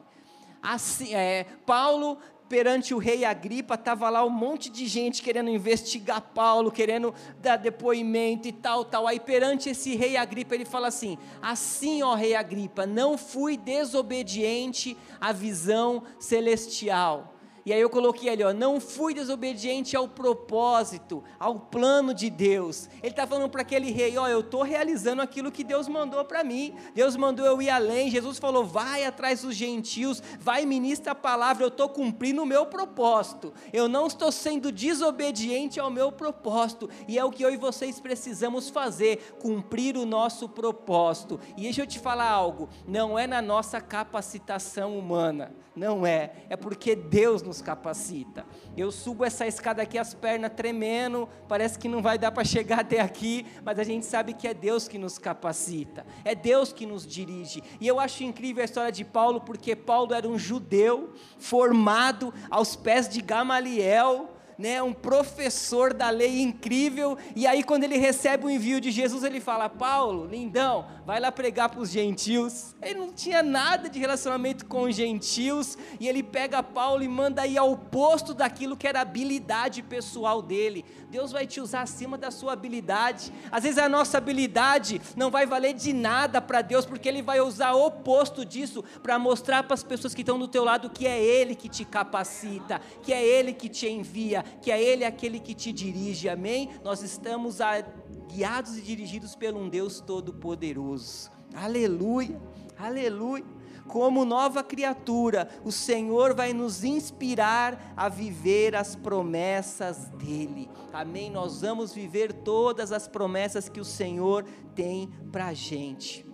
Assim, 0.62 1.14
é, 1.14 1.44
Paulo 1.64 2.18
perante 2.48 2.94
o 2.94 2.98
rei 2.98 3.24
Agripa, 3.24 3.74
estava 3.74 4.08
lá 4.08 4.24
um 4.24 4.30
monte 4.30 4.70
de 4.70 4.86
gente 4.86 5.22
querendo 5.22 5.50
investigar 5.50 6.20
Paulo, 6.20 6.70
querendo 6.70 7.12
dar 7.40 7.56
depoimento 7.56 8.46
e 8.48 8.52
tal, 8.52 8.84
tal. 8.84 9.06
Aí 9.06 9.18
perante 9.18 9.68
esse 9.68 9.96
rei 9.96 10.16
Agripa, 10.16 10.54
ele 10.54 10.64
fala 10.64 10.88
assim: 10.88 11.18
Assim, 11.42 12.02
ó 12.02 12.14
rei 12.14 12.34
Agripa, 12.34 12.86
não 12.86 13.18
fui 13.18 13.56
desobediente 13.56 14.96
à 15.20 15.32
visão 15.32 16.02
celestial 16.18 17.35
e 17.66 17.72
aí 17.72 17.80
eu 17.80 17.90
coloquei 17.90 18.28
ali, 18.28 18.44
ó, 18.44 18.54
não 18.54 18.80
fui 18.80 19.12
desobediente 19.12 19.96
ao 19.96 20.06
propósito, 20.06 21.24
ao 21.36 21.58
plano 21.58 22.14
de 22.14 22.30
Deus. 22.30 22.88
Ele 23.02 23.10
está 23.10 23.26
falando 23.26 23.50
para 23.50 23.62
aquele 23.62 23.90
rei, 23.90 24.16
ó, 24.16 24.28
eu 24.28 24.38
estou 24.38 24.62
realizando 24.62 25.20
aquilo 25.20 25.50
que 25.50 25.64
Deus 25.64 25.88
mandou 25.88 26.24
para 26.24 26.44
mim. 26.44 26.76
Deus 26.94 27.16
mandou 27.16 27.44
eu 27.44 27.60
ir 27.60 27.68
além. 27.68 28.08
Jesus 28.08 28.38
falou, 28.38 28.64
vai 28.64 29.04
atrás 29.04 29.42
dos 29.42 29.56
gentios, 29.56 30.22
vai 30.38 30.64
ministra 30.64 31.10
a 31.10 31.16
palavra. 31.16 31.64
Eu 31.64 31.68
estou 31.68 31.88
cumprindo 31.88 32.40
o 32.40 32.46
meu 32.46 32.66
propósito. 32.66 33.52
Eu 33.72 33.88
não 33.88 34.06
estou 34.06 34.30
sendo 34.30 34.70
desobediente 34.70 35.80
ao 35.80 35.90
meu 35.90 36.12
propósito. 36.12 36.88
E 37.08 37.18
é 37.18 37.24
o 37.24 37.32
que 37.32 37.44
eu 37.44 37.50
e 37.50 37.56
vocês 37.56 37.98
precisamos 37.98 38.70
fazer, 38.70 39.36
cumprir 39.40 39.96
o 39.96 40.06
nosso 40.06 40.48
propósito. 40.48 41.40
E 41.56 41.62
deixa 41.62 41.82
eu 41.82 41.86
te 41.86 41.98
falar 41.98 42.30
algo, 42.30 42.68
não 42.86 43.18
é 43.18 43.26
na 43.26 43.42
nossa 43.42 43.80
capacitação 43.80 44.96
humana, 44.96 45.52
não 45.74 46.06
é. 46.06 46.32
É 46.48 46.56
porque 46.56 46.94
Deus 46.94 47.42
nos 47.42 47.55
nos 47.56 47.62
capacita. 47.62 48.44
Eu 48.76 48.92
subo 48.92 49.24
essa 49.24 49.46
escada 49.46 49.82
aqui, 49.82 49.98
as 49.98 50.12
pernas 50.12 50.52
tremendo, 50.54 51.28
parece 51.48 51.78
que 51.78 51.88
não 51.88 52.02
vai 52.02 52.18
dar 52.18 52.30
para 52.30 52.44
chegar 52.44 52.80
até 52.80 53.00
aqui, 53.00 53.46
mas 53.64 53.78
a 53.78 53.84
gente 53.84 54.04
sabe 54.04 54.34
que 54.34 54.46
é 54.46 54.52
Deus 54.52 54.86
que 54.86 54.98
nos 54.98 55.18
capacita, 55.18 56.04
é 56.24 56.34
Deus 56.34 56.72
que 56.72 56.84
nos 56.84 57.06
dirige. 57.06 57.62
E 57.80 57.86
eu 57.86 57.98
acho 57.98 58.22
incrível 58.24 58.62
a 58.62 58.66
história 58.66 58.92
de 58.92 59.04
Paulo, 59.04 59.40
porque 59.40 59.74
Paulo 59.74 60.12
era 60.12 60.28
um 60.28 60.38
judeu 60.38 61.14
formado 61.38 62.32
aos 62.50 62.76
pés 62.76 63.08
de 63.08 63.22
Gamaliel, 63.22 64.35
né, 64.58 64.82
um 64.82 64.92
professor 64.92 65.92
da 65.92 66.10
lei 66.10 66.40
incrível, 66.40 67.16
e 67.34 67.46
aí 67.46 67.62
quando 67.62 67.84
ele 67.84 67.98
recebe 67.98 68.46
o 68.46 68.50
envio 68.50 68.80
de 68.80 68.90
Jesus, 68.90 69.22
ele 69.22 69.40
fala: 69.40 69.68
Paulo, 69.68 70.26
lindão, 70.26 70.86
vai 71.04 71.20
lá 71.20 71.30
pregar 71.30 71.68
para 71.68 71.80
os 71.80 71.90
gentios. 71.90 72.74
Ele 72.82 72.98
não 72.98 73.12
tinha 73.12 73.42
nada 73.42 73.88
de 73.88 73.98
relacionamento 73.98 74.66
com 74.66 74.82
os 74.82 74.94
gentios, 74.94 75.76
e 76.00 76.08
ele 76.08 76.22
pega 76.22 76.62
Paulo 76.62 77.02
e 77.02 77.08
manda 77.08 77.46
ir 77.46 77.58
ao 77.58 77.76
posto 77.76 78.32
daquilo 78.32 78.76
que 78.76 78.86
era 78.86 79.00
habilidade 79.00 79.82
pessoal 79.82 80.40
dele. 80.40 80.84
Deus 81.10 81.32
vai 81.32 81.46
te 81.46 81.60
usar 81.60 81.82
acima 81.82 82.18
da 82.18 82.30
sua 82.30 82.52
habilidade. 82.52 83.32
Às 83.50 83.62
vezes 83.62 83.78
a 83.78 83.88
nossa 83.88 84.18
habilidade 84.18 85.00
não 85.16 85.30
vai 85.30 85.46
valer 85.46 85.72
de 85.72 85.92
nada 85.92 86.40
para 86.40 86.62
Deus, 86.62 86.84
porque 86.84 87.08
Ele 87.08 87.22
vai 87.22 87.40
usar 87.40 87.72
o 87.72 87.86
oposto 87.86 88.44
disso 88.44 88.84
para 89.02 89.18
mostrar 89.18 89.62
para 89.62 89.74
as 89.74 89.82
pessoas 89.82 90.14
que 90.14 90.22
estão 90.22 90.38
do 90.38 90.48
teu 90.48 90.64
lado 90.64 90.90
que 90.90 91.06
é 91.06 91.22
Ele 91.22 91.54
que 91.54 91.68
te 91.68 91.84
capacita, 91.84 92.80
que 93.02 93.12
é 93.12 93.24
Ele 93.24 93.52
que 93.52 93.68
te 93.68 93.88
envia, 93.88 94.44
que 94.60 94.70
é 94.70 94.82
Ele 94.82 95.04
aquele 95.04 95.38
que 95.38 95.54
te 95.54 95.72
dirige, 95.72 96.28
amém? 96.28 96.70
Nós 96.82 97.02
estamos 97.02 97.60
a, 97.60 97.80
guiados 98.28 98.76
e 98.76 98.80
dirigidos 98.80 99.34
por 99.34 99.54
um 99.54 99.68
Deus 99.68 100.00
Todo-Poderoso, 100.00 101.30
aleluia, 101.54 102.40
aleluia. 102.78 103.44
Como 103.86 104.24
nova 104.24 104.64
criatura, 104.64 105.48
o 105.64 105.70
Senhor 105.70 106.34
vai 106.34 106.52
nos 106.52 106.82
inspirar 106.82 107.94
a 107.96 108.08
viver 108.08 108.74
as 108.74 108.96
promessas 108.96 110.08
dEle, 110.18 110.68
amém? 110.92 111.30
Nós 111.30 111.60
vamos 111.60 111.94
viver 111.94 112.32
todas 112.32 112.90
as 112.90 113.06
promessas 113.06 113.68
que 113.68 113.80
o 113.80 113.84
Senhor 113.84 114.44
tem 114.74 115.08
para 115.30 115.46
a 115.46 115.54
gente. 115.54 116.26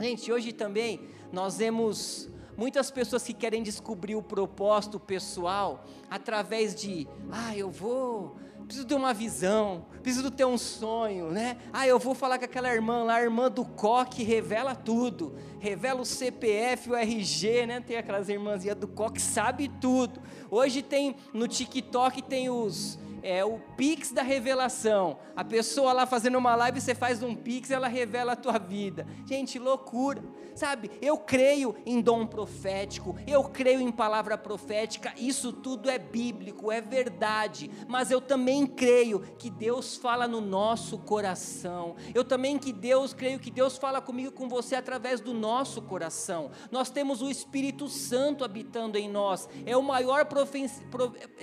Gente, 0.00 0.32
hoje 0.32 0.52
também 0.52 1.00
nós 1.32 1.58
vemos 1.58 2.28
Muitas 2.60 2.90
pessoas 2.90 3.22
que 3.22 3.32
querem 3.32 3.62
descobrir 3.62 4.16
o 4.16 4.22
propósito 4.22 5.00
pessoal 5.00 5.82
através 6.10 6.74
de, 6.74 7.08
ah, 7.32 7.56
eu 7.56 7.70
vou, 7.70 8.36
preciso 8.66 8.86
ter 8.86 8.96
uma 8.96 9.14
visão, 9.14 9.86
preciso 10.02 10.30
ter 10.30 10.44
um 10.44 10.58
sonho, 10.58 11.30
né? 11.30 11.56
Ah, 11.72 11.86
eu 11.86 11.98
vou 11.98 12.14
falar 12.14 12.38
com 12.38 12.44
aquela 12.44 12.70
irmã 12.70 13.02
lá, 13.02 13.14
a 13.14 13.22
irmã 13.22 13.50
do 13.50 13.64
coque 13.64 14.22
revela 14.22 14.74
tudo, 14.74 15.34
revela 15.58 16.02
o 16.02 16.04
CPF, 16.04 16.90
o 16.90 16.94
RG, 16.94 17.64
né? 17.64 17.80
Tem 17.80 17.96
aquelas 17.96 18.28
irmãzinhas 18.28 18.76
do 18.76 18.86
coque, 18.86 19.22
sabe 19.22 19.66
tudo. 19.80 20.20
Hoje 20.50 20.82
tem 20.82 21.16
no 21.32 21.48
TikTok 21.48 22.20
tem 22.20 22.50
os 22.50 22.98
é 23.22 23.44
o 23.44 23.58
Pix 23.76 24.12
da 24.12 24.22
revelação. 24.22 25.18
A 25.34 25.44
pessoa 25.44 25.92
lá 25.92 26.06
fazendo 26.06 26.38
uma 26.38 26.54
live, 26.54 26.80
você 26.80 26.94
faz 26.94 27.22
um 27.22 27.34
Pix, 27.34 27.70
ela 27.70 27.88
revela 27.88 28.32
a 28.32 28.36
tua 28.36 28.58
vida. 28.58 29.06
Gente, 29.26 29.58
loucura. 29.58 30.22
Sabe, 30.54 30.90
eu 31.00 31.16
creio 31.16 31.74
em 31.86 32.00
dom 32.02 32.26
profético, 32.26 33.16
eu 33.26 33.44
creio 33.44 33.80
em 33.80 33.90
palavra 33.90 34.36
profética, 34.36 35.14
isso 35.16 35.52
tudo 35.52 35.88
é 35.88 35.96
bíblico, 35.98 36.70
é 36.70 36.80
verdade, 36.80 37.70
mas 37.88 38.10
eu 38.10 38.20
também 38.20 38.66
creio 38.66 39.20
que 39.38 39.48
Deus 39.48 39.96
fala 39.96 40.28
no 40.28 40.40
nosso 40.40 40.98
coração. 40.98 41.94
Eu 42.14 42.24
também 42.24 42.58
que 42.58 42.72
Deus, 42.72 43.14
creio 43.14 43.38
que 43.38 43.50
Deus 43.50 43.78
fala 43.78 44.02
comigo 44.02 44.32
com 44.32 44.48
você 44.48 44.74
através 44.74 45.20
do 45.20 45.32
nosso 45.32 45.80
coração. 45.80 46.50
Nós 46.70 46.90
temos 46.90 47.22
o 47.22 47.30
Espírito 47.30 47.88
Santo 47.88 48.44
habitando 48.44 48.98
em 48.98 49.08
nós. 49.08 49.48
É 49.64 49.76
o 49.76 49.82
maior 49.82 50.26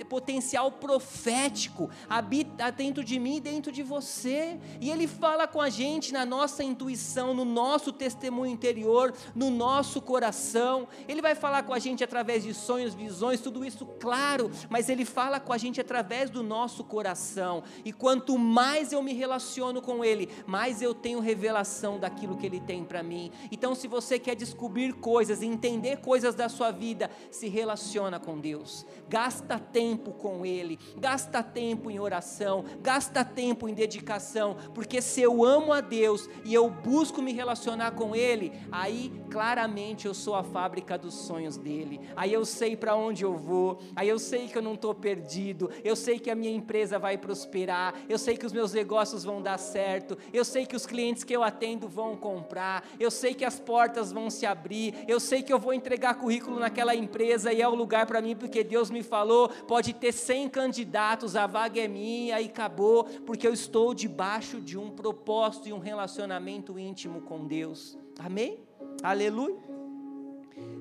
potencial 0.08 0.70
profético 0.72 1.67
habita 2.08 2.70
dentro 2.70 3.04
de 3.04 3.18
mim 3.18 3.36
e 3.36 3.40
dentro 3.40 3.70
de 3.70 3.82
você. 3.82 4.58
E 4.80 4.90
Ele 4.90 5.06
fala 5.06 5.46
com 5.46 5.60
a 5.60 5.68
gente 5.68 6.12
na 6.12 6.24
nossa 6.24 6.62
intuição, 6.64 7.34
no 7.34 7.44
nosso 7.44 7.92
testemunho 7.92 8.52
interior, 8.52 9.12
no 9.34 9.50
nosso 9.50 10.00
coração. 10.00 10.88
Ele 11.06 11.22
vai 11.22 11.34
falar 11.34 11.62
com 11.62 11.72
a 11.72 11.78
gente 11.78 12.02
através 12.02 12.44
de 12.44 12.54
sonhos, 12.54 12.94
visões, 12.94 13.40
tudo 13.40 13.64
isso, 13.64 13.84
claro, 13.84 14.50
mas 14.68 14.88
Ele 14.88 15.04
fala 15.04 15.38
com 15.40 15.52
a 15.52 15.58
gente 15.58 15.80
através 15.80 16.30
do 16.30 16.42
nosso 16.42 16.84
coração. 16.84 17.62
E 17.84 17.92
quanto 17.92 18.38
mais 18.38 18.92
eu 18.92 19.02
me 19.02 19.12
relaciono 19.12 19.82
com 19.82 20.04
Ele, 20.04 20.28
mais 20.46 20.82
eu 20.82 20.94
tenho 20.94 21.20
revelação 21.20 21.98
daquilo 21.98 22.36
que 22.36 22.46
Ele 22.46 22.60
tem 22.60 22.84
para 22.84 23.02
mim. 23.02 23.30
Então, 23.50 23.74
se 23.74 23.86
você 23.86 24.18
quer 24.18 24.34
descobrir 24.34 24.94
coisas, 24.94 25.42
entender 25.42 25.98
coisas 25.98 26.34
da 26.34 26.48
sua 26.48 26.70
vida, 26.70 27.10
se 27.30 27.48
relaciona 27.48 28.18
com 28.18 28.38
Deus, 28.38 28.86
gasta 29.08 29.58
tempo 29.58 30.12
com 30.12 30.44
Ele, 30.44 30.78
gasta 30.96 31.42
tempo 31.42 31.57
tempo 31.58 31.90
em 31.90 31.98
oração, 31.98 32.64
gasta 32.80 33.24
tempo 33.24 33.68
em 33.68 33.74
dedicação, 33.74 34.56
porque 34.72 35.02
se 35.02 35.20
eu 35.20 35.44
amo 35.44 35.72
a 35.72 35.80
Deus 35.80 36.30
e 36.44 36.54
eu 36.54 36.70
busco 36.70 37.20
me 37.20 37.32
relacionar 37.32 37.90
com 37.90 38.14
Ele, 38.14 38.52
aí 38.70 39.12
claramente 39.28 40.06
eu 40.06 40.14
sou 40.14 40.36
a 40.36 40.44
fábrica 40.44 40.96
dos 40.96 41.14
sonhos 41.14 41.56
dele. 41.56 42.00
Aí 42.14 42.32
eu 42.32 42.44
sei 42.44 42.76
para 42.76 42.94
onde 42.94 43.24
eu 43.24 43.36
vou, 43.36 43.80
aí 43.96 44.08
eu 44.08 44.20
sei 44.20 44.46
que 44.46 44.56
eu 44.56 44.62
não 44.62 44.74
estou 44.74 44.94
perdido, 44.94 45.68
eu 45.82 45.96
sei 45.96 46.20
que 46.20 46.30
a 46.30 46.34
minha 46.36 46.52
empresa 46.52 46.96
vai 46.96 47.18
prosperar, 47.18 47.92
eu 48.08 48.18
sei 48.18 48.36
que 48.36 48.46
os 48.46 48.52
meus 48.52 48.72
negócios 48.72 49.24
vão 49.24 49.42
dar 49.42 49.58
certo, 49.58 50.16
eu 50.32 50.44
sei 50.44 50.64
que 50.64 50.76
os 50.76 50.86
clientes 50.86 51.24
que 51.24 51.34
eu 51.34 51.42
atendo 51.42 51.88
vão 51.88 52.14
comprar, 52.14 52.86
eu 53.00 53.10
sei 53.10 53.34
que 53.34 53.44
as 53.44 53.58
portas 53.58 54.12
vão 54.12 54.30
se 54.30 54.46
abrir, 54.46 54.94
eu 55.08 55.18
sei 55.18 55.42
que 55.42 55.52
eu 55.52 55.58
vou 55.58 55.74
entregar 55.74 56.14
currículo 56.14 56.60
naquela 56.60 56.94
empresa 56.94 57.52
e 57.52 57.60
é 57.60 57.66
o 57.66 57.74
lugar 57.74 58.06
para 58.06 58.22
mim 58.22 58.36
porque 58.36 58.62
Deus 58.62 58.90
me 58.90 59.02
falou. 59.02 59.48
Pode 59.48 59.92
ter 59.92 60.12
100 60.12 60.48
candidatos, 60.50 61.34
a 61.34 61.47
vaga 61.48 61.80
é 61.80 61.88
minha 61.88 62.40
e 62.40 62.46
acabou, 62.46 63.04
porque 63.26 63.48
eu 63.48 63.52
estou 63.52 63.92
debaixo 63.92 64.60
de 64.60 64.78
um 64.78 64.90
propósito 64.90 65.68
e 65.68 65.72
um 65.72 65.80
relacionamento 65.80 66.78
íntimo 66.78 67.22
com 67.22 67.44
Deus. 67.44 67.98
Amém? 68.16 68.60
Aleluia. 69.02 69.56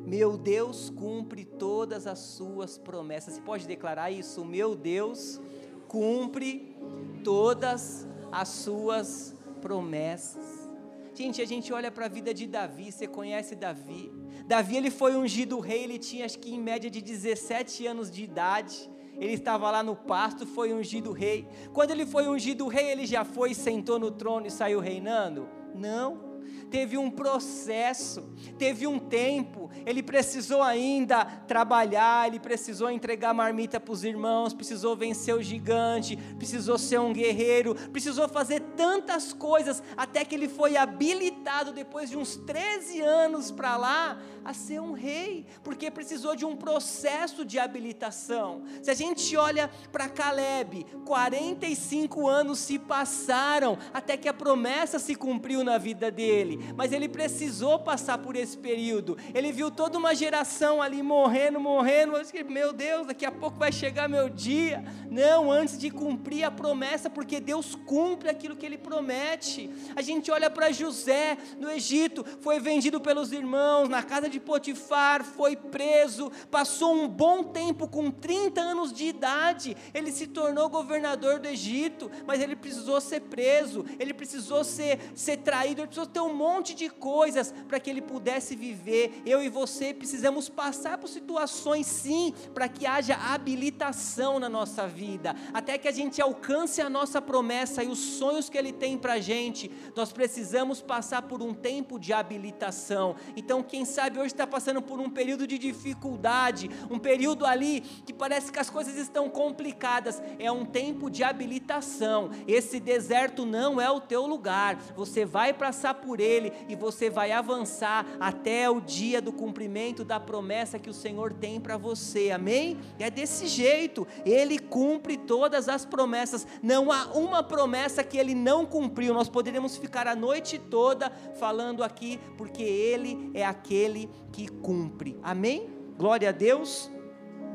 Meu 0.05 0.37
Deus 0.37 0.89
cumpre 0.89 1.43
todas 1.43 2.05
as 2.05 2.19
suas 2.19 2.77
promessas. 2.77 3.33
Você 3.33 3.41
pode 3.41 3.67
declarar 3.67 4.11
isso? 4.11 4.45
Meu 4.45 4.75
Deus 4.75 5.41
cumpre 5.87 6.77
todas 7.23 8.07
as 8.31 8.47
suas 8.49 9.35
promessas. 9.61 10.67
Gente, 11.13 11.41
a 11.41 11.45
gente 11.45 11.73
olha 11.73 11.91
para 11.91 12.05
a 12.05 12.09
vida 12.09 12.31
de 12.33 12.45
Davi, 12.45 12.91
você 12.91 13.07
conhece 13.07 13.55
Davi? 13.55 14.11
Davi 14.45 14.77
ele 14.77 14.91
foi 14.91 15.15
ungido 15.15 15.59
rei, 15.59 15.83
ele 15.83 15.97
tinha 15.97 16.25
acho 16.25 16.37
que 16.39 16.53
em 16.53 16.61
média 16.61 16.89
de 16.89 17.01
17 17.01 17.87
anos 17.87 18.11
de 18.11 18.23
idade. 18.23 18.89
Ele 19.17 19.33
estava 19.33 19.69
lá 19.71 19.81
no 19.81 19.95
pasto, 19.95 20.45
foi 20.45 20.73
ungido 20.73 21.11
rei. 21.11 21.47
Quando 21.73 21.91
ele 21.91 22.05
foi 22.05 22.27
ungido 22.27 22.67
rei, 22.67 22.91
ele 22.91 23.05
já 23.05 23.23
foi, 23.23 23.53
sentou 23.53 23.97
no 23.97 24.11
trono 24.11 24.45
e 24.45 24.51
saiu 24.51 24.79
reinando? 24.79 25.47
Não 25.73 26.27
teve 26.69 26.97
um 26.97 27.09
processo, 27.09 28.29
teve 28.57 28.85
um 28.87 28.99
tempo, 28.99 29.69
ele 29.85 30.03
precisou 30.03 30.61
ainda 30.61 31.25
trabalhar, 31.25 32.27
ele 32.27 32.39
precisou 32.39 32.89
entregar 32.89 33.33
marmita 33.33 33.79
para 33.79 33.91
os 33.91 34.03
irmãos, 34.03 34.53
precisou 34.53 34.95
vencer 34.95 35.35
o 35.35 35.41
gigante, 35.41 36.17
precisou 36.37 36.77
ser 36.77 36.99
um 36.99 37.13
guerreiro, 37.13 37.75
precisou 37.91 38.27
fazer 38.27 38.59
tantas 38.75 39.33
coisas, 39.33 39.81
até 39.95 40.25
que 40.25 40.35
ele 40.35 40.47
foi 40.47 40.77
habilitado 40.77 41.71
depois 41.71 42.09
de 42.09 42.17
uns 42.17 42.35
13 42.35 43.01
anos 43.01 43.51
para 43.51 43.77
lá 43.77 44.19
a 44.43 44.53
ser 44.53 44.79
um 44.79 44.93
rei, 44.93 45.45
porque 45.63 45.91
precisou 45.91 46.35
de 46.35 46.45
um 46.45 46.55
processo 46.55 47.43
de 47.43 47.59
habilitação. 47.59 48.63
Se 48.81 48.89
a 48.89 48.93
gente 48.93 49.35
olha 49.35 49.69
para 49.91 50.07
Caleb, 50.07 50.85
45 51.05 52.27
anos 52.27 52.59
se 52.59 52.79
passaram 52.79 53.77
até 53.93 54.15
que 54.15 54.29
a 54.29 54.33
promessa 54.33 54.99
se 54.99 55.15
cumpriu 55.15 55.63
na 55.63 55.77
vida 55.77 56.09
dele 56.09 56.56
mas 56.75 56.91
ele 56.91 57.07
precisou 57.07 57.79
passar 57.79 58.17
por 58.17 58.35
esse 58.35 58.57
período. 58.57 59.17
Ele 59.33 59.51
viu 59.51 59.69
toda 59.71 59.97
uma 59.97 60.15
geração 60.15 60.81
ali 60.81 61.01
morrendo, 61.01 61.59
morrendo. 61.59 62.13
Meu 62.49 62.73
Deus, 62.73 63.07
daqui 63.07 63.25
a 63.25 63.31
pouco 63.31 63.57
vai 63.57 63.71
chegar 63.71 64.07
meu 64.07 64.29
dia. 64.29 64.83
Não, 65.09 65.51
antes 65.51 65.77
de 65.77 65.89
cumprir 65.89 66.43
a 66.43 66.51
promessa, 66.51 67.09
porque 67.09 67.39
Deus 67.39 67.75
cumpre 67.75 68.29
aquilo 68.29 68.55
que 68.55 68.65
ele 68.65 68.77
promete. 68.77 69.69
A 69.95 70.01
gente 70.01 70.29
olha 70.31 70.49
para 70.49 70.71
José 70.71 71.37
no 71.57 71.69
Egito, 71.69 72.25
foi 72.41 72.59
vendido 72.59 72.99
pelos 72.99 73.31
irmãos, 73.31 73.89
na 73.89 74.03
casa 74.03 74.29
de 74.29 74.39
Potifar, 74.39 75.23
foi 75.23 75.55
preso, 75.55 76.31
passou 76.51 76.93
um 76.93 77.07
bom 77.07 77.43
tempo 77.43 77.87
com 77.87 78.11
30 78.11 78.61
anos 78.61 78.93
de 78.93 79.05
idade. 79.05 79.75
Ele 79.93 80.11
se 80.11 80.27
tornou 80.27 80.69
governador 80.69 81.39
do 81.39 81.47
Egito, 81.47 82.09
mas 82.25 82.41
ele 82.41 82.55
precisou 82.55 82.99
ser 83.01 83.21
preso, 83.21 83.85
ele 83.99 84.13
precisou 84.13 84.63
ser, 84.63 84.99
ser 85.15 85.37
traído, 85.37 85.81
ele 85.81 85.87
precisou 85.87 86.05
ter 86.05 86.19
um 86.19 86.33
de 86.75 86.89
coisas 86.89 87.53
para 87.67 87.79
que 87.79 87.89
ele 87.89 88.01
pudesse 88.01 88.55
viver. 88.55 89.21
Eu 89.25 89.43
e 89.43 89.49
você 89.49 89.93
precisamos 89.93 90.49
passar 90.49 90.97
por 90.97 91.07
situações, 91.07 91.85
sim, 91.85 92.33
para 92.53 92.67
que 92.67 92.85
haja 92.85 93.15
habilitação 93.15 94.39
na 94.39 94.49
nossa 94.49 94.87
vida, 94.87 95.35
até 95.53 95.77
que 95.77 95.87
a 95.87 95.91
gente 95.91 96.21
alcance 96.21 96.81
a 96.81 96.89
nossa 96.89 97.21
promessa 97.21 97.83
e 97.83 97.87
os 97.87 97.99
sonhos 97.99 98.49
que 98.49 98.57
ele 98.57 98.71
tem 98.71 98.97
para 98.97 99.13
a 99.13 99.19
gente. 99.19 99.69
Nós 99.95 100.11
precisamos 100.11 100.81
passar 100.81 101.23
por 101.23 101.41
um 101.41 101.53
tempo 101.53 101.99
de 101.99 102.13
habilitação. 102.13 103.15
Então, 103.35 103.61
quem 103.61 103.83
sabe 103.83 104.17
hoje 104.17 104.27
está 104.27 104.47
passando 104.47 104.81
por 104.81 104.99
um 104.99 105.09
período 105.09 105.45
de 105.45 105.57
dificuldade, 105.57 106.69
um 106.89 106.97
período 106.97 107.45
ali 107.45 107.81
que 107.81 108.13
parece 108.13 108.51
que 108.51 108.59
as 108.59 108.69
coisas 108.69 108.95
estão 108.95 109.29
complicadas. 109.29 110.21
É 110.39 110.51
um 110.51 110.65
tempo 110.65 111.09
de 111.09 111.23
habilitação. 111.23 112.31
Esse 112.47 112.79
deserto 112.79 113.45
não 113.45 113.79
é 113.79 113.89
o 113.91 113.99
teu 113.99 114.25
lugar. 114.25 114.77
Você 114.95 115.25
vai 115.25 115.53
passar 115.53 115.93
por 115.95 116.19
ele 116.19 116.36
ele 116.37 116.53
e 116.69 116.75
você 116.75 117.09
vai 117.09 117.31
avançar 117.31 118.05
até 118.19 118.69
o 118.69 118.79
dia 118.79 119.21
do 119.21 119.31
cumprimento 119.31 120.03
da 120.03 120.19
promessa 120.19 120.79
que 120.79 120.89
o 120.89 120.93
Senhor 120.93 121.33
tem 121.33 121.59
para 121.59 121.77
você, 121.77 122.31
amém? 122.31 122.77
É 122.99 123.09
desse 123.09 123.47
jeito, 123.47 124.07
ele 124.25 124.59
cumpre 124.59 125.17
todas 125.17 125.67
as 125.67 125.85
promessas, 125.85 126.47
não 126.61 126.91
há 126.91 127.05
uma 127.13 127.43
promessa 127.43 128.03
que 128.03 128.17
ele 128.17 128.35
não 128.35 128.65
cumpriu. 128.65 129.13
Nós 129.13 129.29
poderíamos 129.29 129.75
ficar 129.77 130.07
a 130.07 130.15
noite 130.15 130.57
toda 130.57 131.11
falando 131.39 131.83
aqui, 131.83 132.19
porque 132.37 132.63
ele 132.63 133.31
é 133.33 133.45
aquele 133.45 134.09
que 134.31 134.47
cumpre, 134.47 135.17
amém? 135.23 135.69
Glória 135.97 136.29
a 136.29 136.31
Deus. 136.31 136.91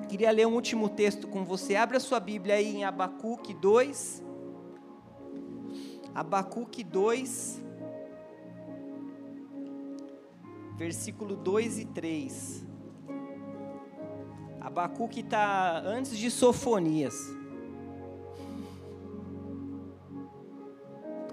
Queria 0.09 0.31
ler 0.31 0.47
um 0.47 0.55
último 0.55 0.89
texto 0.89 1.27
com 1.27 1.45
você. 1.45 1.77
Abra 1.77 1.99
sua 1.99 2.21
Bíblia 2.21 2.57
aí 2.57 2.77
em 2.77 2.85
Abacuque 2.85 3.55
2. 3.55 4.23
Abacuque 6.15 6.85
2. 6.85 7.63
Versículo 10.83 11.37
2 11.37 11.79
e 11.79 11.85
3. 11.85 12.67
Abacuque 14.61 15.21
está 15.21 15.79
antes 15.79 16.19
de 16.19 16.29
Sofonias. 16.29 17.15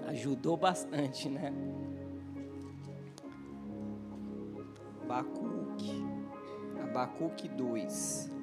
Ajudou 0.06 0.56
bastante, 0.56 1.28
né? 1.28 1.52
Abacuque. 5.02 6.04
Abacuque 6.80 7.48
2. 7.48 8.39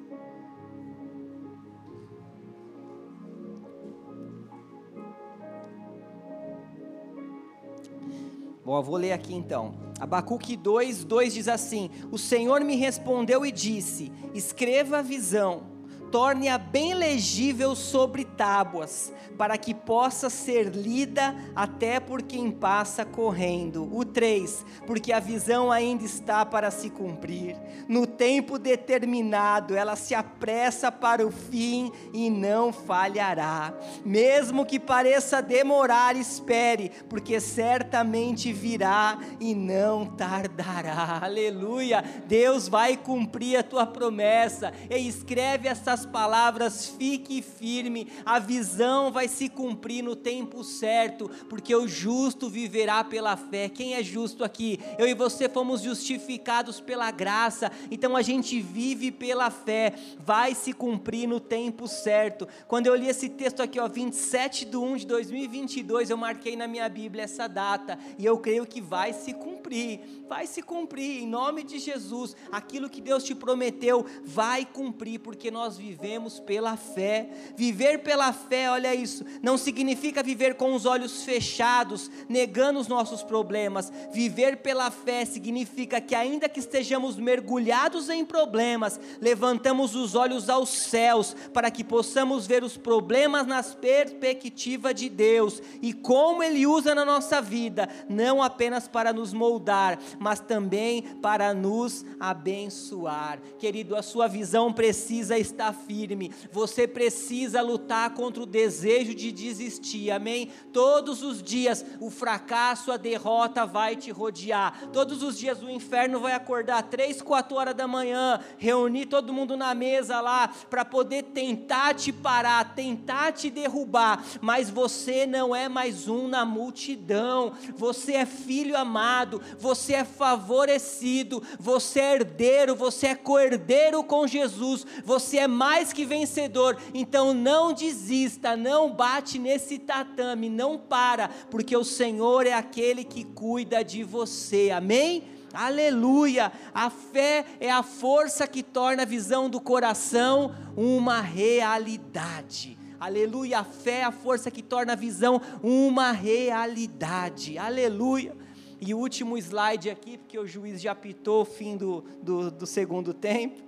Bom, 8.68 8.82
vou 8.82 8.98
ler 8.98 9.12
aqui 9.12 9.34
então. 9.34 9.72
Abacuque 9.98 10.54
2, 10.54 11.02
2 11.02 11.32
diz 11.32 11.48
assim: 11.48 11.88
O 12.12 12.18
Senhor 12.18 12.60
me 12.60 12.76
respondeu 12.76 13.46
e 13.46 13.50
disse: 13.50 14.12
Escreva 14.34 14.98
a 14.98 15.02
visão 15.02 15.62
torne-a 16.10 16.58
bem 16.58 16.94
legível 16.94 17.74
sobre 17.74 18.24
tábuas, 18.24 19.12
para 19.36 19.56
que 19.56 19.72
possa 19.72 20.28
ser 20.28 20.74
lida 20.74 21.34
até 21.54 22.00
por 22.00 22.22
quem 22.22 22.50
passa 22.50 23.04
correndo. 23.04 23.88
O 23.94 24.04
3, 24.04 24.64
porque 24.86 25.12
a 25.12 25.20
visão 25.20 25.70
ainda 25.70 26.04
está 26.04 26.44
para 26.44 26.70
se 26.70 26.90
cumprir. 26.90 27.56
No 27.88 28.06
tempo 28.06 28.58
determinado, 28.58 29.76
ela 29.76 29.96
se 29.96 30.14
apressa 30.14 30.90
para 30.90 31.26
o 31.26 31.30
fim 31.30 31.92
e 32.12 32.28
não 32.28 32.72
falhará. 32.72 33.72
Mesmo 34.04 34.66
que 34.66 34.80
pareça 34.80 35.40
demorar, 35.40 36.16
espere, 36.16 36.90
porque 37.08 37.40
certamente 37.40 38.52
virá 38.52 39.18
e 39.38 39.54
não 39.54 40.04
tardará. 40.06 41.20
Aleluia! 41.22 42.02
Deus 42.26 42.68
vai 42.68 42.96
cumprir 42.96 43.58
a 43.58 43.62
tua 43.62 43.86
promessa. 43.86 44.72
E 44.90 45.08
escreve 45.08 45.68
essas 45.68 45.97
essas 45.98 46.06
palavras, 46.06 46.86
fique 46.86 47.42
firme, 47.42 48.06
a 48.24 48.38
visão 48.38 49.10
vai 49.10 49.26
se 49.26 49.48
cumprir 49.48 50.02
no 50.02 50.14
tempo 50.14 50.62
certo, 50.62 51.28
porque 51.48 51.74
o 51.74 51.88
justo 51.88 52.48
viverá 52.48 53.02
pela 53.02 53.36
fé. 53.36 53.68
Quem 53.68 53.94
é 53.94 54.02
justo 54.02 54.44
aqui? 54.44 54.78
Eu 54.96 55.08
e 55.08 55.14
você 55.14 55.48
fomos 55.48 55.80
justificados 55.80 56.80
pela 56.80 57.10
graça, 57.10 57.72
então 57.90 58.14
a 58.14 58.22
gente 58.22 58.60
vive 58.60 59.10
pela 59.10 59.50
fé, 59.50 59.94
vai 60.18 60.54
se 60.54 60.72
cumprir 60.72 61.26
no 61.26 61.40
tempo 61.40 61.88
certo. 61.88 62.46
Quando 62.68 62.86
eu 62.86 62.94
li 62.94 63.08
esse 63.08 63.28
texto 63.28 63.60
aqui, 63.60 63.80
ó, 63.80 63.88
27 63.88 64.66
de 64.66 64.76
1 64.76 64.98
de 64.98 65.06
2022, 65.06 66.10
eu 66.10 66.16
marquei 66.16 66.54
na 66.54 66.68
minha 66.68 66.88
Bíblia 66.88 67.24
essa 67.24 67.48
data, 67.48 67.98
e 68.16 68.24
eu 68.24 68.38
creio 68.38 68.64
que 68.64 68.80
vai 68.80 69.12
se 69.12 69.32
cumprir, 69.32 70.00
vai 70.28 70.46
se 70.46 70.62
cumprir, 70.62 71.22
em 71.22 71.26
nome 71.26 71.64
de 71.64 71.80
Jesus, 71.80 72.36
aquilo 72.52 72.88
que 72.88 73.00
Deus 73.00 73.24
te 73.24 73.34
prometeu 73.34 74.06
vai 74.24 74.64
cumprir, 74.64 75.18
porque 75.18 75.50
nós 75.50 75.76
vivemos 75.76 75.87
vivemos 75.88 76.38
pela 76.38 76.76
fé. 76.76 77.30
Viver 77.56 78.02
pela 78.02 78.30
fé, 78.30 78.70
olha 78.70 78.94
isso, 78.94 79.24
não 79.42 79.56
significa 79.56 80.22
viver 80.22 80.54
com 80.54 80.74
os 80.74 80.84
olhos 80.84 81.22
fechados, 81.22 82.10
negando 82.28 82.78
os 82.78 82.88
nossos 82.88 83.22
problemas. 83.22 83.90
Viver 84.12 84.58
pela 84.58 84.90
fé 84.90 85.24
significa 85.24 85.98
que, 85.98 86.14
ainda 86.14 86.46
que 86.46 86.60
estejamos 86.60 87.16
mergulhados 87.16 88.10
em 88.10 88.22
problemas, 88.22 89.00
levantamos 89.18 89.94
os 89.94 90.14
olhos 90.14 90.50
aos 90.50 90.68
céus 90.68 91.34
para 91.54 91.70
que 91.70 91.82
possamos 91.82 92.46
ver 92.46 92.62
os 92.62 92.76
problemas 92.76 93.46
nas 93.46 93.74
perspectiva 93.74 94.92
de 94.92 95.08
Deus 95.08 95.62
e 95.80 95.94
como 95.94 96.42
Ele 96.42 96.66
usa 96.66 96.94
na 96.94 97.04
nossa 97.04 97.40
vida, 97.40 97.88
não 98.08 98.42
apenas 98.42 98.86
para 98.86 99.12
nos 99.12 99.32
moldar, 99.32 99.98
mas 100.18 100.40
também 100.40 101.02
para 101.22 101.54
nos 101.54 102.04
abençoar. 102.20 103.40
Querido, 103.58 103.96
a 103.96 104.02
sua 104.02 104.26
visão 104.28 104.70
precisa 104.72 105.38
estar 105.38 105.77
firme, 105.86 106.32
você 106.52 106.86
precisa 106.86 107.60
lutar 107.62 108.14
contra 108.14 108.42
o 108.42 108.46
desejo 108.46 109.14
de 109.14 109.30
desistir, 109.30 110.10
amém? 110.10 110.50
Todos 110.72 111.22
os 111.22 111.42
dias 111.42 111.84
o 112.00 112.10
fracasso, 112.10 112.90
a 112.92 112.96
derrota 112.96 113.64
vai 113.64 113.96
te 113.96 114.10
rodear, 114.10 114.88
todos 114.92 115.22
os 115.22 115.38
dias 115.38 115.62
o 115.62 115.70
inferno 115.70 116.20
vai 116.20 116.32
acordar 116.32 116.82
três, 116.84 117.22
quatro 117.22 117.56
horas 117.56 117.74
da 117.74 117.86
manhã, 117.86 118.40
reunir 118.58 119.06
todo 119.06 119.32
mundo 119.32 119.56
na 119.56 119.74
mesa 119.74 120.20
lá, 120.20 120.48
para 120.68 120.84
poder 120.84 121.24
tentar 121.24 121.94
te 121.94 122.12
parar, 122.12 122.74
tentar 122.74 123.32
te 123.32 123.50
derrubar, 123.50 124.24
mas 124.40 124.70
você 124.70 125.26
não 125.26 125.54
é 125.54 125.68
mais 125.68 126.08
um 126.08 126.28
na 126.28 126.44
multidão, 126.44 127.52
você 127.76 128.14
é 128.14 128.26
filho 128.26 128.76
amado, 128.76 129.40
você 129.58 129.94
é 129.94 130.04
favorecido, 130.04 131.42
você 131.58 132.00
é 132.00 132.14
herdeiro, 132.14 132.74
você 132.74 133.08
é 133.08 133.14
coerdeiro 133.14 134.02
com 134.02 134.26
Jesus, 134.26 134.86
você 135.04 135.38
é 135.38 135.46
mais 135.46 135.67
que 135.92 136.04
vencedor, 136.04 136.76
então 136.94 137.34
não 137.34 137.72
desista, 137.72 138.56
não 138.56 138.90
bate 138.90 139.38
nesse 139.38 139.78
tatame, 139.78 140.48
não 140.48 140.78
para, 140.78 141.28
porque 141.50 141.76
o 141.76 141.84
Senhor 141.84 142.46
é 142.46 142.52
aquele 142.52 143.04
que 143.04 143.24
cuida 143.24 143.84
de 143.84 144.02
você, 144.02 144.70
amém? 144.70 145.24
Aleluia! 145.52 146.52
A 146.74 146.90
fé 146.90 147.44
é 147.60 147.70
a 147.70 147.82
força 147.82 148.46
que 148.46 148.62
torna 148.62 149.02
a 149.02 149.06
visão 149.06 149.48
do 149.48 149.60
coração 149.60 150.54
uma 150.76 151.20
realidade. 151.20 152.78
Aleluia! 153.00 153.60
A 153.60 153.64
fé 153.64 154.00
é 154.00 154.04
a 154.04 154.12
força 154.12 154.50
que 154.50 154.62
torna 154.62 154.92
a 154.92 154.96
visão 154.96 155.40
uma 155.62 156.12
realidade. 156.12 157.56
Aleluia! 157.56 158.36
E 158.80 158.94
o 158.94 158.98
último 158.98 159.36
slide 159.36 159.90
aqui, 159.90 160.18
porque 160.18 160.38
o 160.38 160.46
juiz 160.46 160.80
já 160.80 160.92
apitou 160.92 161.42
o 161.42 161.44
fim 161.44 161.76
do, 161.76 162.04
do, 162.22 162.50
do 162.50 162.66
segundo 162.66 163.12
tempo. 163.12 163.67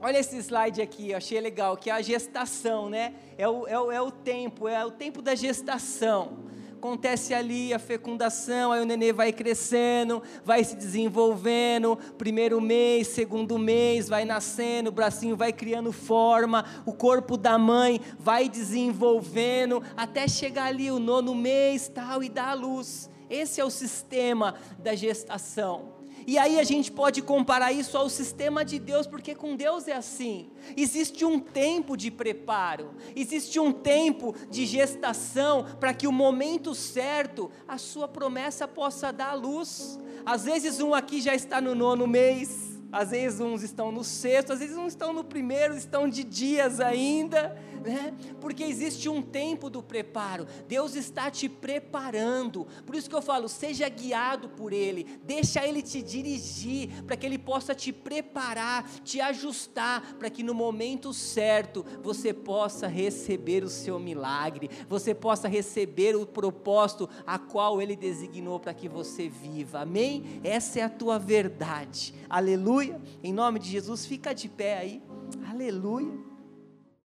Olha 0.00 0.18
esse 0.18 0.36
slide 0.36 0.82
aqui, 0.82 1.14
achei 1.14 1.40
legal, 1.40 1.76
que 1.76 1.88
é 1.88 1.92
a 1.92 2.02
gestação, 2.02 2.90
né? 2.90 3.14
É 3.38 3.48
o, 3.48 3.66
é 3.66 3.80
o, 3.80 3.92
é 3.92 4.00
o 4.00 4.10
tempo, 4.10 4.68
é 4.68 4.84
o 4.84 4.90
tempo 4.90 5.22
da 5.22 5.34
gestação 5.34 6.46
acontece 6.86 7.34
ali 7.34 7.74
a 7.74 7.80
fecundação, 7.80 8.70
aí 8.70 8.80
o 8.80 8.84
nenê 8.84 9.12
vai 9.12 9.32
crescendo, 9.32 10.22
vai 10.44 10.62
se 10.62 10.76
desenvolvendo, 10.76 11.96
primeiro 12.16 12.60
mês, 12.60 13.08
segundo 13.08 13.58
mês, 13.58 14.08
vai 14.08 14.24
nascendo, 14.24 14.90
o 14.90 14.92
bracinho 14.92 15.36
vai 15.36 15.52
criando 15.52 15.90
forma, 15.90 16.64
o 16.86 16.92
corpo 16.92 17.36
da 17.36 17.58
mãe 17.58 18.00
vai 18.18 18.48
desenvolvendo, 18.48 19.82
até 19.96 20.28
chegar 20.28 20.66
ali 20.66 20.88
o 20.90 21.00
nono 21.00 21.34
mês, 21.34 21.88
tal, 21.88 22.22
e 22.22 22.28
dar 22.28 22.50
a 22.50 22.54
luz. 22.54 23.10
Esse 23.28 23.60
é 23.60 23.64
o 23.64 23.70
sistema 23.70 24.54
da 24.78 24.94
gestação. 24.94 25.95
E 26.26 26.36
aí 26.38 26.58
a 26.58 26.64
gente 26.64 26.90
pode 26.90 27.22
comparar 27.22 27.72
isso 27.72 27.96
ao 27.96 28.08
sistema 28.08 28.64
de 28.64 28.78
Deus, 28.78 29.06
porque 29.06 29.34
com 29.34 29.54
Deus 29.54 29.86
é 29.86 29.92
assim. 29.92 30.50
Existe 30.76 31.24
um 31.24 31.38
tempo 31.38 31.96
de 31.96 32.10
preparo, 32.10 32.90
existe 33.14 33.60
um 33.60 33.72
tempo 33.72 34.34
de 34.50 34.66
gestação 34.66 35.64
para 35.78 35.94
que 35.94 36.06
o 36.06 36.12
momento 36.12 36.74
certo 36.74 37.50
a 37.68 37.78
sua 37.78 38.08
promessa 38.08 38.66
possa 38.66 39.12
dar 39.12 39.34
luz. 39.34 39.98
Às 40.24 40.44
vezes 40.44 40.80
um 40.80 40.94
aqui 40.94 41.20
já 41.20 41.34
está 41.34 41.60
no 41.60 41.74
nono 41.74 42.06
mês, 42.06 42.80
às 42.90 43.10
vezes 43.10 43.40
uns 43.40 43.62
estão 43.62 43.92
no 43.92 44.02
sexto, 44.02 44.52
às 44.52 44.58
vezes 44.58 44.76
uns 44.76 44.88
estão 44.88 45.12
no 45.12 45.22
primeiro, 45.22 45.76
estão 45.76 46.08
de 46.08 46.24
dias 46.24 46.80
ainda 46.80 47.56
né? 47.86 48.14
Porque 48.40 48.64
existe 48.64 49.08
um 49.08 49.22
tempo 49.22 49.70
do 49.70 49.82
preparo. 49.82 50.46
Deus 50.68 50.94
está 50.94 51.30
te 51.30 51.48
preparando. 51.48 52.66
Por 52.84 52.94
isso 52.94 53.08
que 53.08 53.14
eu 53.14 53.22
falo, 53.22 53.48
seja 53.48 53.88
guiado 53.88 54.48
por 54.50 54.72
Ele. 54.72 55.18
Deixa 55.24 55.66
Ele 55.66 55.82
te 55.82 56.02
dirigir 56.02 57.02
para 57.04 57.16
que 57.16 57.24
Ele 57.24 57.38
possa 57.38 57.74
te 57.74 57.92
preparar, 57.92 58.88
te 59.04 59.20
ajustar, 59.20 60.14
para 60.18 60.28
que 60.28 60.42
no 60.42 60.54
momento 60.54 61.14
certo 61.14 61.84
você 62.02 62.32
possa 62.32 62.86
receber 62.86 63.62
o 63.62 63.68
seu 63.68 63.98
milagre, 63.98 64.70
você 64.88 65.14
possa 65.14 65.48
receber 65.48 66.16
o 66.16 66.26
propósito 66.26 67.08
a 67.26 67.38
qual 67.38 67.80
Ele 67.80 67.96
designou 67.96 68.58
para 68.58 68.74
que 68.74 68.88
você 68.88 69.28
viva. 69.28 69.80
Amém? 69.80 70.40
Essa 70.42 70.80
é 70.80 70.82
a 70.82 70.90
tua 70.90 71.18
verdade. 71.18 72.14
Aleluia. 72.28 73.00
Em 73.22 73.32
nome 73.32 73.58
de 73.58 73.70
Jesus, 73.70 74.04
fica 74.04 74.34
de 74.34 74.48
pé 74.48 74.78
aí. 74.78 75.02
Aleluia. 75.48 76.25